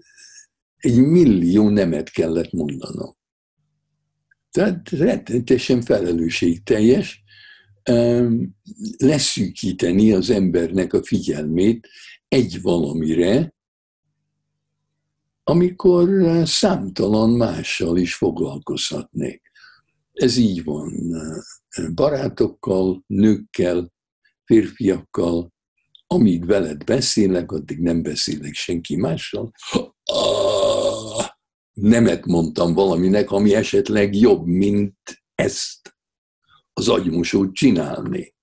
egy 0.76 0.98
millió 0.98 1.70
nemet 1.70 2.10
kellett 2.10 2.52
mondanom. 2.52 3.14
Tehát 4.52 4.90
rettenetesen 4.90 5.82
felelősségteljes 5.82 7.21
leszűkíteni 8.98 10.12
az 10.12 10.30
embernek 10.30 10.94
a 10.94 11.04
figyelmét 11.04 11.88
egy 12.28 12.62
valamire, 12.62 13.54
amikor 15.44 16.10
számtalan 16.48 17.30
mással 17.30 17.98
is 17.98 18.16
foglalkozhatnék. 18.16 19.42
Ez 20.14 20.38
így 20.38 20.64
van 20.64 20.94
barátokkal, 21.94 23.04
nőkkel, 23.08 23.92
férfiakkal, 24.46 25.54
amíg 26.08 26.46
veled 26.46 26.84
beszélek, 26.84 27.52
addig 27.52 27.80
nem 27.80 28.02
beszélek 28.02 28.54
senki 28.54 28.96
mással. 28.96 29.52
Ah, 30.04 31.26
nemet 31.74 32.26
mondtam 32.26 32.74
valaminek, 32.74 33.32
ami 33.32 33.54
esetleg 33.56 34.16
jobb, 34.16 34.46
mint 34.46 35.24
ezt 35.36 35.91
az 36.82 36.88
agymosót 36.88 37.54
csinálni. 37.54 38.34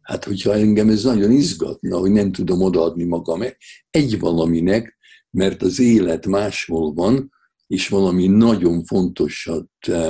Hát, 0.00 0.24
hogyha 0.24 0.54
engem 0.54 0.88
ez 0.88 1.04
nagyon 1.04 1.30
izgatna, 1.30 1.98
hogy 1.98 2.10
nem 2.10 2.32
tudom 2.32 2.62
odaadni 2.62 3.04
magam 3.04 3.42
egy 3.90 4.18
valaminek, 4.18 4.98
mert 5.30 5.62
az 5.62 5.78
élet 5.78 6.26
máshol 6.26 6.92
van, 6.92 7.32
és 7.66 7.88
valami 7.88 8.26
nagyon 8.26 8.84
fontosat, 8.84 9.70
eh, 9.80 10.08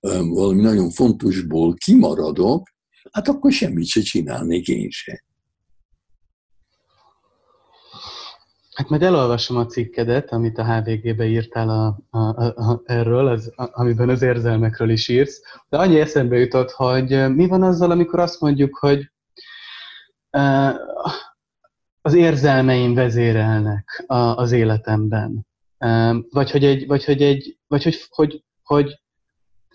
eh, 0.00 0.20
valami 0.28 0.62
nagyon 0.62 0.90
fontosból 0.90 1.74
kimaradok, 1.74 2.68
hát 3.10 3.28
akkor 3.28 3.52
semmit 3.52 3.86
se 3.86 4.00
csinálnék 4.00 4.68
én 4.68 4.90
se. 4.90 5.24
Hát 8.74 8.88
majd 8.88 9.02
elolvasom 9.02 9.56
a 9.56 9.66
cikkedet, 9.66 10.32
amit 10.32 10.58
a 10.58 10.64
HVG-be 10.64 11.26
írtál 11.26 11.68
a, 11.68 11.98
a, 12.18 12.18
a, 12.44 12.82
erről, 12.84 13.26
az, 13.26 13.52
a, 13.56 13.68
amiben 13.72 14.08
az 14.08 14.22
érzelmekről 14.22 14.90
is 14.90 15.08
írsz. 15.08 15.42
De 15.68 15.78
annyi 15.78 16.00
eszembe 16.00 16.36
jutott, 16.36 16.70
hogy 16.70 17.34
mi 17.34 17.46
van 17.46 17.62
azzal, 17.62 17.90
amikor 17.90 18.18
azt 18.18 18.40
mondjuk, 18.40 18.76
hogy 18.76 19.10
uh, 20.30 20.74
az 22.02 22.14
érzelmeim 22.14 22.94
vezérelnek 22.94 24.04
a, 24.06 24.16
az 24.16 24.52
életemben. 24.52 25.46
Uh, 25.78 26.16
vagy 26.30 26.50
hogy 26.50 26.64
egy, 26.64 26.86
vagy 26.86 27.04
hogy 27.04 27.22
egy, 27.22 27.58
vagy 27.66 27.82
hogy, 27.82 28.06
hogy, 28.08 28.44
hogy 28.62 28.98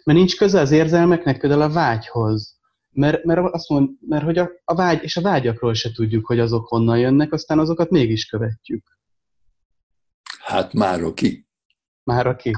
mert 0.03 0.17
nincs 0.17 0.37
köze 0.37 0.59
az 0.59 0.71
érzelmeknek 0.71 1.39
például 1.39 1.61
a 1.61 1.69
vágyhoz. 1.69 2.58
Mert, 2.99 3.23
mert 3.23 3.53
azt 3.53 3.69
mond, 3.69 3.89
mert 4.07 4.23
hogy 4.23 4.37
a, 4.37 4.51
a 4.63 4.75
vágy, 4.75 5.03
és 5.03 5.17
a 5.17 5.21
vágyakról 5.21 5.73
se 5.73 5.91
tudjuk, 5.91 6.25
hogy 6.25 6.39
azok 6.39 6.67
honnan 6.67 6.99
jönnek, 6.99 7.33
aztán 7.33 7.59
azokat 7.59 7.89
mégis 7.89 8.25
követjük. 8.25 8.99
Hát 10.39 10.73
már 10.73 11.01
aki. 11.03 11.47
Már 12.03 12.27
aki. 12.27 12.53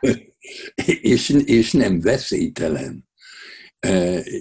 és, 1.00 1.28
és 1.28 1.72
nem 1.72 2.00
veszélytelen. 2.00 3.08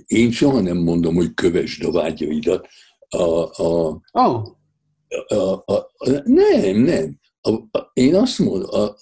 Én 0.06 0.32
soha 0.32 0.60
nem 0.60 0.78
mondom, 0.78 1.16
hogy 1.16 1.34
kövesd 1.34 1.84
a 1.84 1.92
vágyaidat. 1.92 2.68
A, 3.08 3.24
a, 3.64 4.02
oh. 4.12 4.48
a, 5.28 5.64
a, 5.66 5.74
a, 5.98 6.22
nem, 6.24 6.78
nem. 6.78 7.20
A, 7.42 7.52
a, 7.52 7.92
én 7.94 8.16
azt 8.16 8.40
mondom, 8.40 8.70
a, 8.70 8.96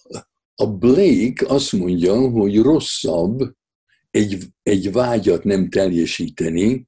a 0.56 0.68
Blake 0.68 1.46
azt 1.48 1.72
mondja, 1.72 2.30
hogy 2.30 2.62
rosszabb 2.62 3.56
egy, 4.14 4.44
egy 4.64 4.92
vágyat 4.92 5.44
nem 5.44 5.70
teljesíteni, 5.70 6.88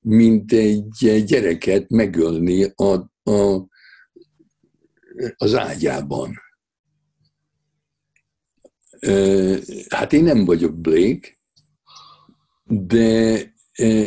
mint 0.00 0.52
egy 0.52 1.24
gyereket 1.24 1.90
megölni 1.90 2.62
a, 2.62 3.10
a, 3.30 3.68
az 5.36 5.54
ágyában. 5.54 6.34
Hát 9.88 10.12
én 10.12 10.22
nem 10.22 10.44
vagyok 10.44 10.80
Blake, 10.80 11.38
de 12.64 13.40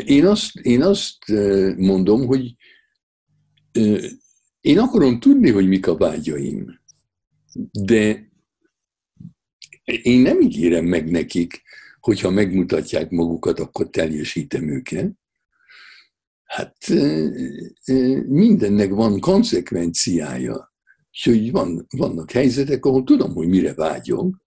én 0.05 0.25
azt, 0.25 0.55
én 0.55 0.81
azt 0.81 1.17
mondom, 1.77 2.25
hogy 2.25 2.55
én 4.61 4.79
akarom 4.79 5.19
tudni, 5.19 5.51
hogy 5.51 5.67
mik 5.67 5.87
a 5.87 5.97
vágyaim, 5.97 6.79
de 7.71 8.29
én 9.83 10.19
nem 10.21 10.41
ígérem 10.41 10.85
meg 10.85 11.09
nekik, 11.09 11.63
hogyha 12.05 12.29
megmutatják 12.29 13.09
magukat, 13.09 13.59
akkor 13.59 13.89
teljesítem 13.89 14.69
őket. 14.69 15.13
Hát 16.43 16.77
mindennek 18.27 18.89
van 18.89 19.19
konsekvenciája. 19.19 20.73
Úgyhogy 21.11 21.51
van, 21.51 21.85
vannak 21.97 22.31
helyzetek, 22.31 22.85
ahol 22.85 23.03
tudom, 23.03 23.33
hogy 23.33 23.47
mire 23.47 23.73
vágyom, 23.73 24.41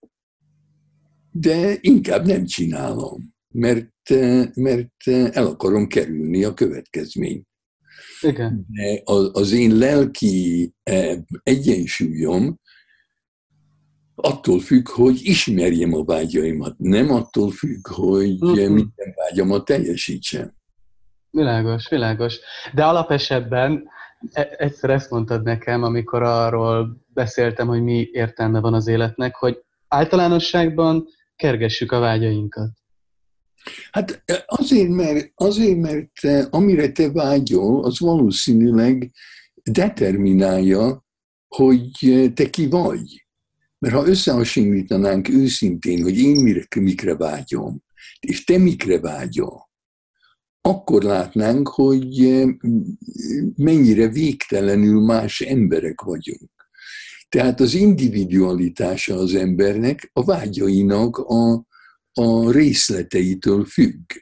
de 1.30 1.76
inkább 1.80 2.26
nem 2.26 2.44
csinálom, 2.44 3.34
mert, 3.48 4.08
mert 4.54 5.06
el 5.06 5.46
akarom 5.46 5.86
kerülni 5.86 6.44
a 6.44 6.54
következményt. 6.54 7.46
Igen. 8.20 8.66
De 8.68 9.02
az 9.32 9.52
én 9.52 9.76
lelki 9.76 10.72
egyensúlyom 11.42 12.60
attól 14.20 14.60
függ, 14.60 14.88
hogy 14.88 15.18
ismerjem 15.22 15.94
a 15.94 16.04
vágyaimat, 16.04 16.74
nem 16.78 17.10
attól 17.10 17.50
függ, 17.50 17.86
hogy 17.86 18.32
uh-huh. 18.40 18.68
minden 18.68 19.14
vágyamat 19.14 19.64
teljesítsem. 19.64 20.52
Világos, 21.30 21.88
világos. 21.88 22.38
De 22.74 22.84
alapesetben 22.84 23.88
e, 24.32 24.54
egyszer 24.58 24.90
ezt 24.90 25.10
mondtad 25.10 25.42
nekem, 25.42 25.82
amikor 25.82 26.22
arról 26.22 26.96
beszéltem, 27.14 27.66
hogy 27.66 27.82
mi 27.82 28.08
értelme 28.12 28.60
van 28.60 28.74
az 28.74 28.86
életnek, 28.86 29.34
hogy 29.34 29.62
általánosságban 29.88 31.06
kergessük 31.36 31.92
a 31.92 31.98
vágyainkat. 31.98 32.70
Hát 33.90 34.22
e, 34.24 34.42
azért, 34.46 34.88
mert, 34.88 35.32
azért, 35.34 35.78
mert 35.78 36.46
amire 36.50 36.92
te 36.92 37.12
vágyol, 37.12 37.84
az 37.84 38.00
valószínűleg 38.00 39.10
determinálja, 39.62 41.04
hogy 41.48 41.90
te 42.34 42.50
ki 42.50 42.68
vagy. 42.68 43.27
Mert 43.78 43.94
ha 43.94 44.06
összehasonlítanánk 44.06 45.28
őszintén, 45.28 46.02
hogy 46.02 46.18
én 46.18 46.36
mire, 46.36 46.66
mikre 46.80 47.16
vágyom, 47.16 47.82
és 48.20 48.44
te 48.44 48.58
mikre 48.58 49.00
vágyol, 49.00 49.70
akkor 50.60 51.02
látnánk, 51.02 51.68
hogy 51.68 52.24
eh, 52.24 52.48
mennyire 53.56 54.08
végtelenül 54.08 55.00
más 55.00 55.40
emberek 55.40 56.00
vagyunk. 56.00 56.50
Tehát 57.28 57.60
az 57.60 57.74
individualitása 57.74 59.14
az 59.14 59.34
embernek 59.34 60.10
a 60.12 60.24
vágyainak 60.24 61.16
a, 61.16 61.66
a 62.12 62.50
részleteitől 62.50 63.64
függ. 63.64 64.12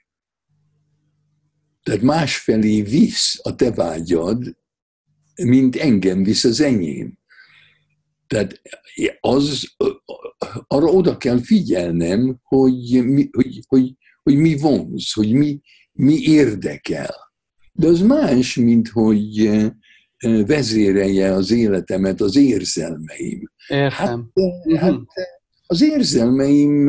Tehát 1.82 2.02
másfelé 2.02 2.82
visz 2.82 3.38
a 3.42 3.54
te 3.54 3.70
vágyad, 3.70 4.56
mint 5.42 5.76
engem 5.76 6.22
visz 6.22 6.44
az 6.44 6.60
enyém. 6.60 7.18
Tehát 8.26 8.60
az, 9.20 9.74
arra 10.66 10.86
oda 10.86 11.16
kell 11.16 11.38
figyelnem, 11.38 12.38
hogy 12.42 13.04
mi, 13.04 13.28
hogy, 13.32 13.60
hogy, 13.66 13.94
hogy 14.22 14.36
mi 14.36 14.56
vonz, 14.56 15.12
hogy 15.12 15.32
mi, 15.32 15.60
mi 15.92 16.14
érdekel. 16.14 17.14
De 17.72 17.86
az 17.86 18.00
más, 18.00 18.54
mint 18.54 18.88
hogy 18.88 19.50
vezérelje 20.46 21.32
az 21.32 21.50
életemet 21.50 22.20
az 22.20 22.36
érzelmeim. 22.36 23.50
Értem. 23.68 24.30
Hát, 24.70 24.80
hát 24.80 25.00
az 25.66 25.82
érzelmeim 25.82 26.84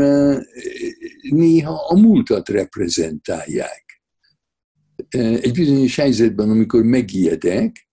néha 1.30 1.86
a 1.88 2.00
múltat 2.00 2.50
reprezentálják. 2.50 4.02
Egy 5.18 5.52
bizonyos 5.52 5.96
helyzetben, 5.96 6.50
amikor 6.50 6.84
megijedek, 6.84 7.90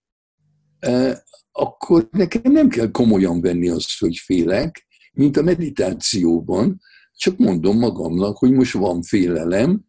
akkor 1.85 2.09
nekem 2.11 2.53
nem 2.53 2.69
kell 2.69 2.91
komolyan 2.91 3.41
venni 3.41 3.69
azt, 3.69 3.99
hogy 3.99 4.17
félek, 4.17 4.87
mint 5.13 5.37
a 5.37 5.43
meditációban, 5.43 6.81
csak 7.17 7.37
mondom 7.39 7.79
magamnak, 7.79 8.37
hogy 8.37 8.53
most 8.53 8.73
van 8.73 9.03
félelem, 9.03 9.85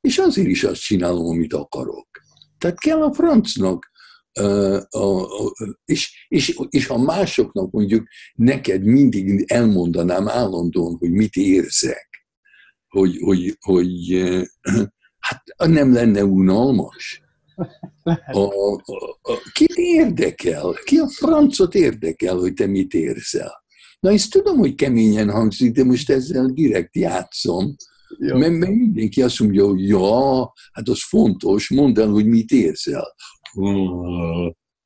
és 0.00 0.18
azért 0.18 0.48
is 0.48 0.64
azt 0.64 0.80
csinálom, 0.80 1.26
amit 1.26 1.52
akarok. 1.52 2.08
Tehát 2.58 2.78
kell 2.78 3.02
a 3.02 3.12
francnak, 3.12 3.90
és, 5.84 6.26
és, 6.28 6.58
és 6.68 6.86
ha 6.86 6.98
másoknak 6.98 7.70
mondjuk 7.70 8.06
neked 8.34 8.82
mindig 8.82 9.44
elmondanám 9.46 10.28
állandóan, 10.28 10.96
hogy 10.98 11.10
mit 11.10 11.36
érzek, 11.36 12.26
hogy, 12.88 13.16
hogy, 13.20 13.56
hogy 13.60 14.22
hát 15.18 15.42
nem 15.56 15.92
lenne 15.92 16.24
unalmas. 16.24 17.22
A, 18.32 18.40
a, 18.40 18.72
a, 19.22 19.50
kit 19.52 19.76
érdekel? 19.76 20.72
Ki 20.84 20.96
a 20.96 21.08
francot 21.08 21.74
érdekel, 21.74 22.36
hogy 22.36 22.52
te 22.52 22.66
mit 22.66 22.94
érzel? 22.94 23.64
Na, 24.00 24.10
ezt 24.10 24.30
tudom, 24.30 24.58
hogy 24.58 24.74
keményen 24.74 25.30
hangzik, 25.30 25.72
de 25.72 25.84
most 25.84 26.10
ezzel 26.10 26.46
direkt 26.46 26.96
játszom, 26.96 27.76
mert, 28.18 28.58
mert 28.58 28.72
mindenki 28.72 29.22
azt 29.22 29.40
mondja, 29.40 29.66
hogy 29.66 29.88
ja, 29.88 30.52
hát 30.72 30.88
az 30.88 31.02
fontos, 31.02 31.70
mondd 31.70 32.00
el, 32.00 32.08
hogy 32.08 32.26
mit 32.26 32.50
érzel. 32.50 33.14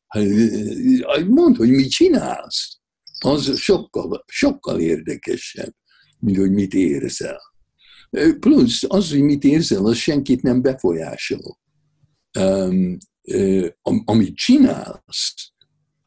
Hát, 0.06 0.24
mondd, 1.28 1.56
hogy 1.56 1.70
mit 1.70 1.90
csinálsz. 1.90 2.80
Az 3.24 3.58
sokkal, 3.58 4.24
sokkal 4.26 4.80
érdekesebb, 4.80 5.74
mint 6.18 6.36
hogy 6.36 6.50
mit 6.50 6.74
érzel. 6.74 7.40
Plusz 8.40 8.82
az, 8.88 9.10
hogy 9.10 9.22
mit 9.22 9.44
érzel, 9.44 9.84
az 9.84 9.96
senkit 9.96 10.42
nem 10.42 10.62
befolyásol 10.62 11.60
amit 14.04 14.34
csinálsz, 14.34 15.52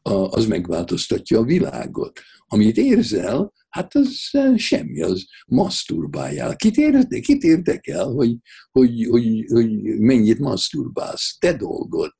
az 0.02 0.46
megváltoztatja 0.46 1.38
a 1.38 1.44
világot. 1.44 2.20
Amit 2.46 2.76
érzel, 2.76 3.52
hát 3.68 3.94
az 3.94 4.30
semmi, 4.56 5.02
az 5.02 5.26
maszturbáljál. 5.46 6.56
Kit, 6.56 6.76
érde, 6.76 7.20
kit 7.20 7.42
érdekel, 7.42 8.04
hogy, 8.04 8.36
hogy, 8.70 9.06
hogy, 9.10 9.44
hogy 9.48 9.98
mennyit 9.98 10.38
maszturbálsz? 10.38 11.36
Te 11.38 11.52
dolgod. 11.52 12.10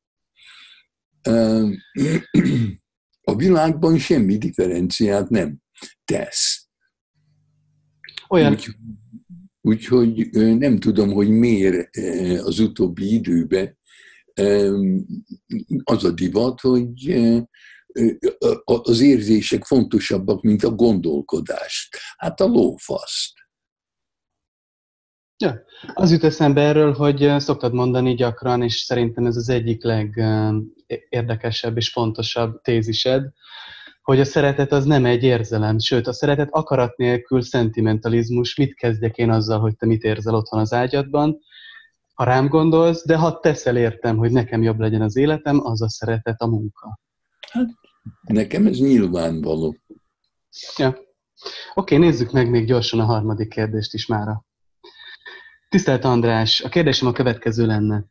A 3.21 3.37
világban 3.37 3.99
semmi 3.99 4.39
differenciát 4.39 5.29
nem 5.29 5.59
tesz. 6.05 6.69
Olyan. 8.29 8.53
Úgy, 8.53 8.67
úgyhogy 9.61 10.29
nem 10.33 10.79
tudom, 10.79 11.13
hogy 11.13 11.29
miért 11.29 11.97
az 12.45 12.59
utóbbi 12.59 13.15
időben 13.15 13.79
az 15.85 16.05
a 16.05 16.11
divat, 16.11 16.61
hogy 16.61 17.17
az 18.65 19.01
érzések 19.01 19.65
fontosabbak, 19.65 20.43
mint 20.43 20.63
a 20.63 20.71
gondolkodást. 20.71 21.99
Hát 22.17 22.41
a 22.41 22.47
lófaszt. 22.47 23.35
Ja, 25.45 25.65
az 25.95 26.11
jut 26.11 26.25
eszembe 26.25 26.61
erről, 26.61 26.93
hogy 26.93 27.35
szoktad 27.39 27.73
mondani 27.73 28.15
gyakran, 28.15 28.63
és 28.63 28.75
szerintem 28.75 29.27
ez 29.27 29.37
az 29.37 29.49
egyik 29.49 29.83
legérdekesebb 29.83 31.77
és 31.77 31.89
fontosabb 31.89 32.61
tézised, 32.61 33.33
hogy 34.03 34.21
a 34.21 34.25
szeretet 34.25 34.73
az 34.73 34.85
nem 34.85 35.05
egy 35.05 35.23
érzelem, 35.23 35.79
sőt, 35.79 36.07
a 36.07 36.13
szeretet 36.13 36.49
akarat 36.51 36.97
nélkül 36.97 37.43
szentimentalizmus. 37.43 38.57
Mit 38.57 38.75
kezdjek 38.75 39.17
én 39.17 39.31
azzal, 39.31 39.61
hogy 39.61 39.77
te 39.77 39.87
mit 39.87 40.03
érzel 40.03 40.35
otthon 40.35 40.61
az 40.61 40.73
ágyadban? 40.73 41.39
Ha 42.17 42.25
rám 42.25 42.49
gondolsz, 42.49 43.07
de 43.07 43.17
ha 43.17 43.41
teszel 43.41 43.77
értem, 43.77 44.17
hogy 44.17 44.33
nekem 44.33 44.63
jobb 44.63 44.79
legyen 44.79 45.03
az 45.03 45.17
életem, 45.17 45.67
az 45.67 45.83
a 45.83 45.89
szeretet 45.89 46.41
a 46.41 46.47
munka. 46.47 47.01
Hát, 47.51 47.67
nekem 48.23 48.67
ez 48.67 48.79
nyilvánvaló. 48.79 49.77
Ja. 50.77 50.97
Oké, 51.75 51.97
nézzük 51.97 52.33
meg 52.33 52.51
még 52.51 52.67
gyorsan 52.67 53.01
a 53.01 53.05
harmadik 53.05 53.49
kérdést 53.49 53.95
is 53.95 54.07
mára. 54.07 54.45
Tisztelt 55.69 56.05
András, 56.05 56.61
a 56.61 56.69
kérdésem 56.69 57.09
a 57.09 57.13
következő 57.13 57.67
lenne. 57.67 58.05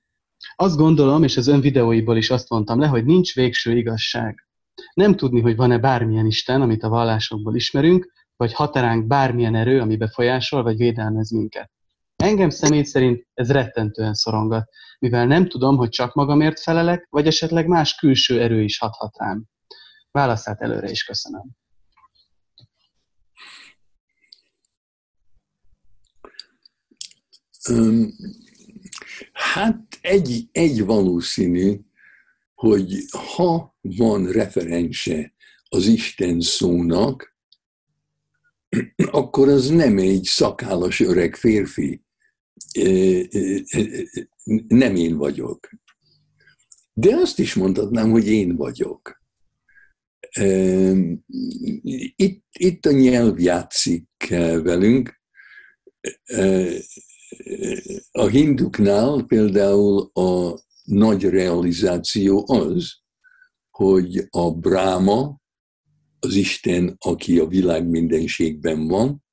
Azt 0.55 0.77
gondolom, 0.77 1.23
és 1.23 1.37
az 1.37 1.47
ön 1.47 1.61
videóiból 1.61 2.17
is 2.17 2.29
azt 2.29 2.49
mondtam 2.49 2.79
le, 2.79 2.87
hogy 2.87 3.05
nincs 3.05 3.35
végső 3.35 3.77
igazság. 3.77 4.47
Nem 4.93 5.15
tudni, 5.15 5.41
hogy 5.41 5.55
van-e 5.55 5.77
bármilyen 5.77 6.25
Isten, 6.25 6.61
amit 6.61 6.83
a 6.83 6.89
vallásokból 6.89 7.55
ismerünk, 7.55 8.11
vagy 8.35 8.53
határánk 8.53 9.07
bármilyen 9.07 9.55
erő, 9.55 9.79
ami 9.79 9.97
befolyásol, 9.97 10.63
vagy 10.63 10.77
védelmez 10.77 11.31
minket. 11.31 11.71
Engem 12.25 12.49
személy 12.49 12.83
szerint 12.83 13.27
ez 13.33 13.51
rettentően 13.51 14.13
szorongat, 14.13 14.69
mivel 14.99 15.25
nem 15.25 15.47
tudom, 15.47 15.77
hogy 15.77 15.89
csak 15.89 16.13
magamért 16.13 16.59
felelek, 16.59 17.07
vagy 17.09 17.27
esetleg 17.27 17.67
más 17.67 17.95
külső 17.95 18.41
erő 18.41 18.63
is 18.63 18.77
hathat 18.77 19.17
rám. 19.17 19.43
Válaszát 20.11 20.61
előre 20.61 20.89
is 20.89 21.03
köszönöm. 21.03 21.43
Hát 29.33 29.97
egy, 30.01 30.49
egy 30.51 30.85
valószínű, 30.85 31.79
hogy 32.53 33.05
ha 33.35 33.77
van 33.81 34.31
referense 34.31 35.33
az 35.69 35.85
Isten 35.85 36.41
szónak, 36.41 37.37
akkor 39.11 39.49
az 39.49 39.69
nem 39.69 39.97
egy 39.97 40.23
szakállas 40.23 40.99
öreg 40.99 41.35
férfi. 41.35 42.04
Nem 44.67 44.95
én 44.95 45.17
vagyok. 45.17 45.69
De 46.93 47.15
azt 47.15 47.39
is 47.39 47.53
mondhatnám, 47.53 48.11
hogy 48.11 48.27
én 48.27 48.55
vagyok. 48.55 49.23
Itt, 52.15 52.45
itt 52.51 52.85
a 52.85 52.91
nyelv 52.91 53.39
játszik 53.39 54.09
velünk. 54.63 55.21
A 58.11 58.27
hinduknál 58.27 59.23
például 59.23 60.09
a 60.13 60.59
nagy 60.83 61.23
realizáció 61.23 62.45
az, 62.47 63.03
hogy 63.69 64.27
a 64.29 64.51
bráma, 64.53 65.39
az 66.19 66.35
Isten, 66.35 66.95
aki 66.99 67.39
a 67.39 67.47
világ 67.47 67.87
mindenségben 67.87 68.87
van, 68.87 69.23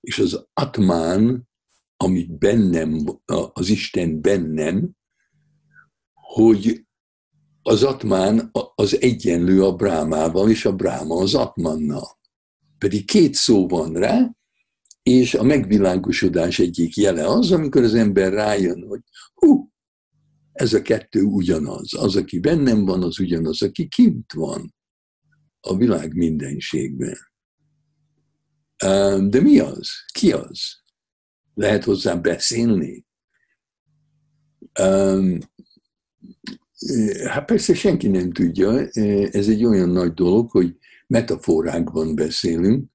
és 0.00 0.18
az 0.18 0.46
atmán, 0.52 1.48
ami 2.04 2.26
bennem, 2.38 3.04
az 3.52 3.68
Isten 3.68 4.20
bennem, 4.20 4.90
hogy 6.12 6.86
az 7.62 7.82
atmán 7.82 8.50
az 8.74 9.00
egyenlő 9.00 9.64
a 9.64 9.74
brámával, 9.74 10.50
és 10.50 10.64
a 10.64 10.74
bráma 10.74 11.16
az 11.16 11.34
atmannal. 11.34 12.18
Pedig 12.78 13.06
két 13.06 13.34
szó 13.34 13.68
van 13.68 13.92
rá, 13.92 14.36
és 15.02 15.34
a 15.34 15.42
megvilágosodás 15.42 16.58
egyik 16.58 16.96
jele 16.96 17.26
az, 17.26 17.52
amikor 17.52 17.82
az 17.82 17.94
ember 17.94 18.32
rájön, 18.32 18.86
hogy 18.88 19.00
hú, 19.34 19.70
ez 20.52 20.72
a 20.72 20.82
kettő 20.82 21.22
ugyanaz. 21.22 21.94
Az, 21.94 22.16
aki 22.16 22.38
bennem 22.38 22.84
van, 22.84 23.02
az 23.02 23.18
ugyanaz, 23.18 23.62
aki 23.62 23.88
kint 23.88 24.32
van 24.32 24.74
a 25.60 25.76
világ 25.76 26.14
mindenségben. 26.14 27.16
De 29.28 29.40
mi 29.40 29.58
az? 29.58 29.88
Ki 30.12 30.32
az? 30.32 30.83
Lehet 31.54 31.84
hozzá 31.84 32.14
beszélni? 32.14 33.06
Hát 37.28 37.44
persze 37.46 37.74
senki 37.74 38.08
nem 38.08 38.32
tudja, 38.32 38.88
ez 39.30 39.48
egy 39.48 39.64
olyan 39.64 39.88
nagy 39.88 40.12
dolog, 40.12 40.50
hogy 40.50 40.76
metaforákban 41.06 42.14
beszélünk. 42.14 42.90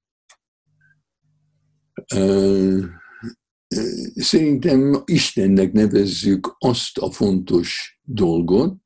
Szerintem 4.14 5.02
Istennek 5.04 5.72
nevezzük 5.72 6.56
azt 6.58 6.98
a 6.98 7.10
fontos 7.10 8.00
dolgot, 8.02 8.76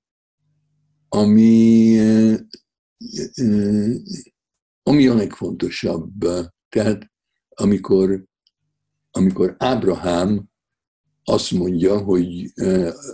ami, 1.08 1.98
ami 4.82 5.06
a 5.06 5.14
legfontosabb. 5.14 6.24
Tehát 6.68 7.12
amikor, 7.48 8.24
amikor 9.16 9.54
Ábrahám 9.58 10.44
azt 11.24 11.50
mondja, 11.50 11.98
hogy 11.98 12.52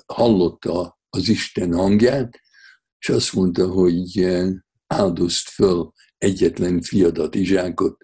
hallotta 0.06 0.98
az 1.10 1.28
Isten 1.28 1.74
hangját, 1.74 2.40
és 2.98 3.08
azt 3.08 3.32
mondta, 3.32 3.68
hogy 3.68 4.28
áldozt 4.86 5.48
föl 5.48 5.92
egyetlen 6.18 6.82
fiadat, 6.82 7.34
Izsákot, 7.34 7.96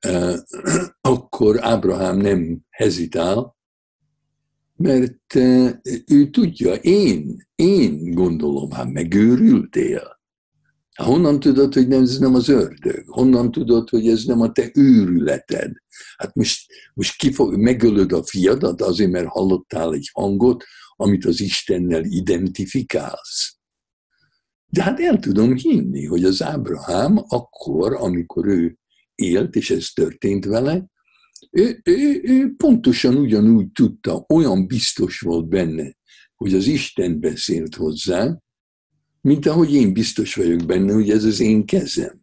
akkor 1.00 1.64
Ábrahám 1.64 2.16
nem 2.16 2.60
hezitál, 2.70 3.56
mert 4.76 5.34
ő 6.06 6.30
tudja, 6.30 6.74
én, 6.74 7.46
én 7.54 8.14
gondolom, 8.14 8.70
hát 8.70 8.92
megőrültél. 8.92 10.15
Honnan 10.96 11.40
tudod, 11.40 11.74
hogy 11.74 11.88
nem, 11.88 12.02
ez 12.02 12.18
nem 12.18 12.34
az 12.34 12.48
ördög? 12.48 13.04
Honnan 13.06 13.50
tudod, 13.50 13.88
hogy 13.88 14.08
ez 14.08 14.24
nem 14.24 14.40
a 14.40 14.52
te 14.52 14.70
őrületed? 14.74 15.72
Hát 16.16 16.34
most, 16.34 16.72
most 16.94 17.16
kifog, 17.16 17.56
megölöd 17.56 18.12
a 18.12 18.24
fiadat 18.24 18.82
azért, 18.82 19.10
mert 19.10 19.26
hallottál 19.26 19.92
egy 19.92 20.10
hangot, 20.12 20.64
amit 20.96 21.24
az 21.24 21.40
Istennel 21.40 22.04
identifikálsz. 22.04 23.56
De 24.66 24.82
hát 24.82 25.00
el 25.00 25.18
tudom 25.18 25.56
hinni, 25.56 26.04
hogy 26.04 26.24
az 26.24 26.42
Ábrahám 26.42 27.18
akkor, 27.28 27.94
amikor 27.94 28.46
ő 28.46 28.78
élt, 29.14 29.54
és 29.54 29.70
ez 29.70 29.88
történt 29.88 30.44
vele, 30.44 30.86
ő, 31.50 31.80
ő, 31.84 32.20
ő 32.22 32.54
pontosan 32.56 33.16
ugyanúgy 33.16 33.70
tudta, 33.72 34.24
olyan 34.28 34.66
biztos 34.66 35.20
volt 35.20 35.48
benne, 35.48 35.96
hogy 36.34 36.54
az 36.54 36.66
Isten 36.66 37.20
beszélt 37.20 37.74
hozzá, 37.74 38.38
mint 39.26 39.46
ahogy 39.46 39.74
én 39.74 39.92
biztos 39.92 40.34
vagyok 40.34 40.66
benne, 40.66 40.92
hogy 40.92 41.10
ez 41.10 41.24
az 41.24 41.40
én 41.40 41.64
kezem. 41.64 42.20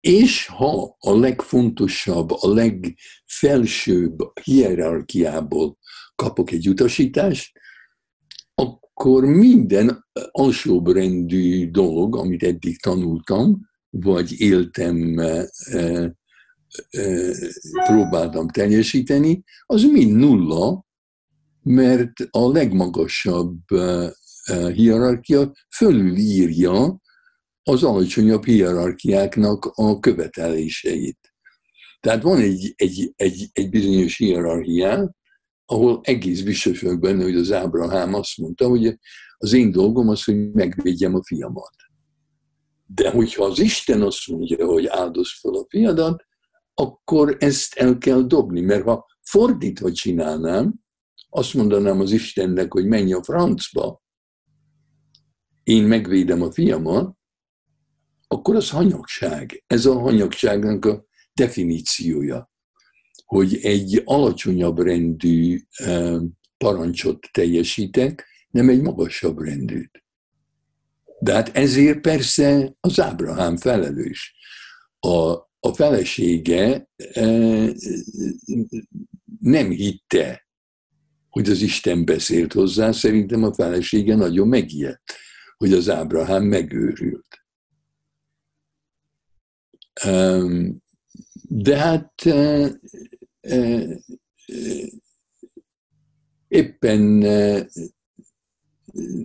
És 0.00 0.46
ha 0.46 0.96
a 0.98 1.18
legfontosabb, 1.18 2.30
a 2.30 2.52
legfelsőbb 2.54 4.16
hierarchiából 4.42 5.78
kapok 6.14 6.50
egy 6.50 6.68
utasítást, 6.68 7.58
akkor 8.54 9.24
minden 9.24 10.06
alsóbrendű 10.30 11.70
dolog, 11.70 12.16
amit 12.16 12.42
eddig 12.42 12.80
tanultam, 12.80 13.68
vagy 13.90 14.40
éltem, 14.40 15.20
próbáltam 17.86 18.48
teljesíteni, 18.48 19.42
az 19.66 19.82
mind 19.82 20.16
nulla, 20.16 20.86
mert 21.68 22.12
a 22.30 22.50
legmagasabb 22.52 23.70
e, 23.70 24.12
hierarchia 24.72 25.52
fölülírja 25.76 27.00
az 27.62 27.82
alacsonyabb 27.82 28.44
hierarchiáknak 28.44 29.64
a 29.64 29.98
követeléseit. 29.98 31.18
Tehát 32.00 32.22
van 32.22 32.38
egy, 32.38 32.72
egy, 32.76 33.12
egy, 33.16 33.48
egy 33.52 33.70
bizonyos 33.70 34.16
hierarchiá, 34.16 35.10
ahol 35.64 36.00
egész 36.02 36.42
biztos 36.42 36.80
vagyok 36.80 37.00
benne, 37.00 37.22
hogy 37.22 37.36
az 37.36 37.52
Ábrahám 37.52 38.14
azt 38.14 38.38
mondta, 38.38 38.68
hogy, 38.68 38.98
Az 39.36 39.52
én 39.52 39.70
dolgom 39.70 40.08
az, 40.08 40.24
hogy 40.24 40.50
megvédjem 40.52 41.14
a 41.14 41.24
fiamat. 41.24 41.74
De 42.86 43.10
hogyha 43.10 43.44
az 43.44 43.58
Isten 43.58 44.02
azt 44.02 44.26
mondja, 44.26 44.66
hogy 44.66 44.86
áldoz 44.86 45.38
fel 45.40 45.52
a 45.52 45.66
fiadat, 45.68 46.24
akkor 46.74 47.36
ezt 47.38 47.74
el 47.74 47.98
kell 47.98 48.22
dobni, 48.22 48.60
mert 48.60 48.84
ha 48.84 49.06
fordítva 49.22 49.92
csinálnám, 49.92 50.74
azt 51.28 51.54
mondanám 51.54 52.00
az 52.00 52.12
Istennek, 52.12 52.72
hogy 52.72 52.86
menj 52.86 53.12
a 53.12 53.22
francba, 53.22 54.02
én 55.62 55.82
megvédem 55.82 56.42
a 56.42 56.52
fiamat, 56.52 57.16
akkor 58.28 58.56
az 58.56 58.70
hanyagság. 58.70 59.64
Ez 59.66 59.86
a 59.86 59.98
hanyagságnak 59.98 60.84
a 60.84 61.04
definíciója, 61.32 62.50
hogy 63.24 63.58
egy 63.62 64.02
alacsonyabb 64.04 64.78
rendű 64.78 65.60
parancsot 66.56 67.26
teljesítek, 67.32 68.26
nem 68.50 68.68
egy 68.68 68.80
magasabb 68.80 69.38
rendűt. 69.38 70.04
De 71.20 71.32
hát 71.32 71.56
ezért 71.56 72.00
persze 72.00 72.74
az 72.80 73.00
Ábrahám 73.00 73.56
felelős. 73.56 74.34
A, 74.98 75.30
a 75.60 75.72
felesége 75.74 76.88
nem 79.40 79.70
hitte, 79.70 80.47
hogy 81.38 81.48
az 81.48 81.60
Isten 81.60 82.04
beszélt 82.04 82.52
hozzá, 82.52 82.92
szerintem 82.92 83.44
a 83.44 83.54
felesége 83.54 84.14
nagyon 84.14 84.48
megijedt, 84.48 85.14
hogy 85.56 85.72
az 85.72 85.88
Ábrahám 85.88 86.44
megőrült. 86.44 87.44
De 91.48 91.76
hát 91.76 92.12
éppen 96.48 97.02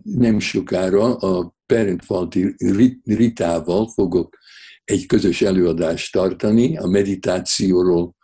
nem 0.03 0.39
sokára 0.39 1.15
a 1.15 1.55
Perentfalti 1.65 2.55
Ritával 3.03 3.87
fogok 3.87 4.37
egy 4.83 5.05
közös 5.05 5.41
előadást 5.41 6.11
tartani 6.11 6.77
a 6.77 6.87
meditációról 6.87 8.15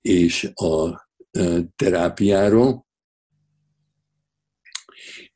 és 0.00 0.50
a 0.54 1.08
terápiáról. 1.76 2.88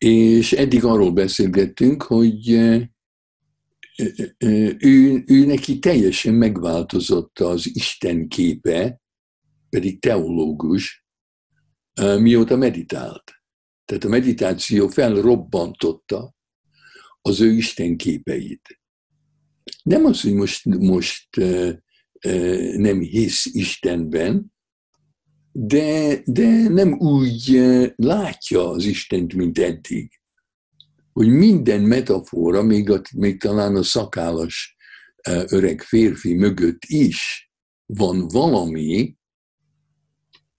És 0.04 0.52
eddig 0.52 0.84
arról 0.84 1.12
beszélgettünk, 1.12 2.02
hogy 2.02 2.48
ő, 4.38 5.24
ő 5.26 5.46
neki 5.46 5.78
teljesen 5.78 6.34
megváltozott 6.34 7.38
az 7.38 7.70
Isten 7.76 8.28
képe, 8.28 9.00
pedig 9.68 10.00
teológus, 10.00 11.06
mióta 12.18 12.56
meditált. 12.56 13.32
Tehát 13.84 14.04
a 14.04 14.08
meditáció 14.08 14.88
felrobbantotta 14.88 16.34
az 17.22 17.40
ő 17.40 17.52
Isten 17.52 17.96
képeit. 17.96 18.80
Nem 19.82 20.04
az, 20.04 20.20
hogy 20.20 20.34
most, 20.34 20.64
most 20.64 21.28
nem 22.76 23.00
hisz 23.00 23.44
Istenben, 23.44 24.53
de, 25.56 26.20
de 26.24 26.68
nem 26.68 26.92
úgy 26.92 27.62
látja 27.96 28.70
az 28.70 28.84
Istent, 28.84 29.34
mint 29.34 29.58
eddig 29.58 30.10
hogy 31.14 31.28
minden 31.28 31.80
metafora, 31.80 32.62
még, 32.62 32.90
a, 32.90 33.00
még 33.16 33.40
talán 33.40 33.76
a 33.76 33.82
szakállas 33.82 34.76
e, 35.16 35.44
öreg 35.48 35.80
férfi 35.80 36.34
mögött 36.34 36.84
is 36.84 37.50
van 37.86 38.28
valami, 38.28 39.16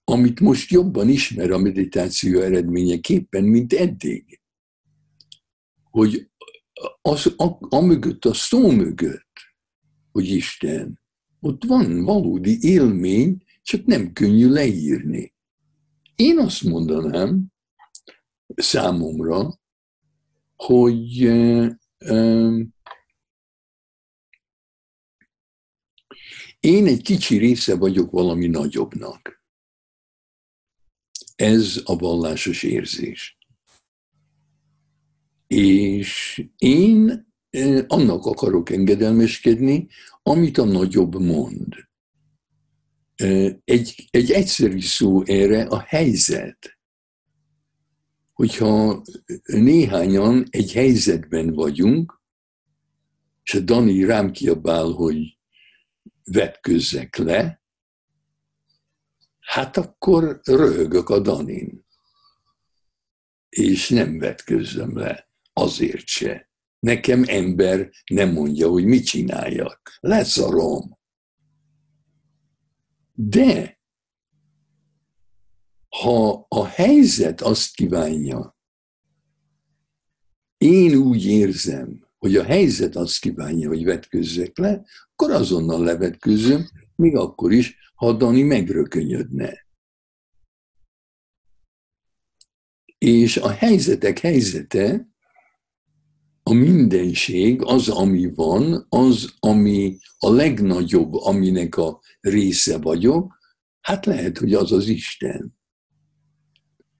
amit 0.04 0.40
most 0.40 0.70
jobban 0.70 1.08
ismer 1.08 1.50
a 1.50 1.58
meditáció 1.58 2.40
eredményeképpen, 2.40 3.44
mint 3.44 3.72
eddig. 3.72 4.40
Hogy 5.90 6.30
az, 7.02 7.34
a, 7.36 7.76
a 7.76 7.80
mögött, 7.80 8.24
a 8.24 8.34
szó 8.34 8.70
mögött, 8.70 9.32
hogy 10.12 10.28
Isten, 10.28 11.00
ott 11.40 11.64
van 11.64 12.04
valódi 12.04 12.58
élmény, 12.60 13.44
csak 13.66 13.84
nem 13.84 14.12
könnyű 14.12 14.48
leírni. 14.48 15.34
Én 16.14 16.38
azt 16.38 16.62
mondanám 16.62 17.46
számomra, 18.54 19.60
hogy 20.56 21.16
én 26.60 26.86
egy 26.86 27.02
kicsi 27.02 27.38
része 27.38 27.76
vagyok 27.76 28.10
valami 28.10 28.46
nagyobbnak. 28.46 29.44
Ez 31.36 31.80
a 31.84 31.96
vallásos 31.96 32.62
érzés. 32.62 33.38
És 35.46 36.42
én 36.56 37.26
annak 37.86 38.26
akarok 38.26 38.70
engedelmeskedni, 38.70 39.88
amit 40.22 40.58
a 40.58 40.64
nagyobb 40.64 41.20
mond. 41.20 41.85
Egy, 43.64 44.08
egy 44.10 44.30
egyszerű 44.30 44.80
szó 44.80 45.22
erre 45.24 45.64
a 45.64 45.78
helyzet 45.80 46.76
hogyha 48.36 49.02
néhányan 49.44 50.46
egy 50.50 50.72
helyzetben 50.72 51.52
vagyunk, 51.52 52.22
és 53.42 53.54
a 53.54 53.60
Dani 53.60 54.04
rám 54.04 54.30
kiabál, 54.30 54.84
hogy 54.84 55.38
vetközzek 56.24 57.16
le, 57.16 57.62
hát 59.40 59.76
akkor 59.76 60.40
röhögök 60.44 61.08
a 61.08 61.18
Danin. 61.18 61.84
És 63.48 63.88
nem 63.88 64.18
vetközzem 64.18 64.96
le, 64.96 65.30
azért 65.52 66.06
se. 66.06 66.50
Nekem 66.78 67.24
ember 67.26 67.90
nem 68.04 68.32
mondja, 68.32 68.68
hogy 68.68 68.84
mit 68.84 69.06
csináljak. 69.06 69.96
Leszarom. 70.00 70.95
De 73.18 73.80
ha 75.88 76.46
a 76.48 76.66
helyzet 76.66 77.40
azt 77.40 77.74
kívánja, 77.74 78.56
én 80.56 80.94
úgy 80.94 81.24
érzem, 81.24 82.08
hogy 82.18 82.36
a 82.36 82.44
helyzet 82.44 82.96
azt 82.96 83.20
kívánja, 83.20 83.68
hogy 83.68 83.84
vetközzek 83.84 84.58
le, 84.58 84.84
akkor 85.12 85.30
azonnal 85.30 85.84
levetkőzöm, 85.84 86.68
még 86.96 87.16
akkor 87.16 87.52
is, 87.52 87.92
ha 87.94 88.12
Dani 88.12 88.42
megrökönyödne. 88.42 89.66
És 92.98 93.36
a 93.36 93.48
helyzetek 93.50 94.18
helyzete, 94.18 95.08
a 96.48 96.52
mindenség, 96.52 97.62
az, 97.62 97.88
ami 97.88 98.34
van, 98.34 98.86
az, 98.88 99.34
ami 99.38 99.98
a 100.18 100.30
legnagyobb, 100.30 101.14
aminek 101.14 101.76
a 101.76 102.00
része 102.20 102.78
vagyok, 102.78 103.38
hát 103.80 104.06
lehet, 104.06 104.38
hogy 104.38 104.54
az 104.54 104.72
az 104.72 104.88
Isten. 104.88 105.58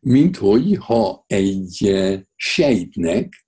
Mint 0.00 0.36
hogy 0.36 0.76
ha 0.76 1.24
egy 1.26 1.86
eh, 1.86 2.22
sejtnek 2.34 3.46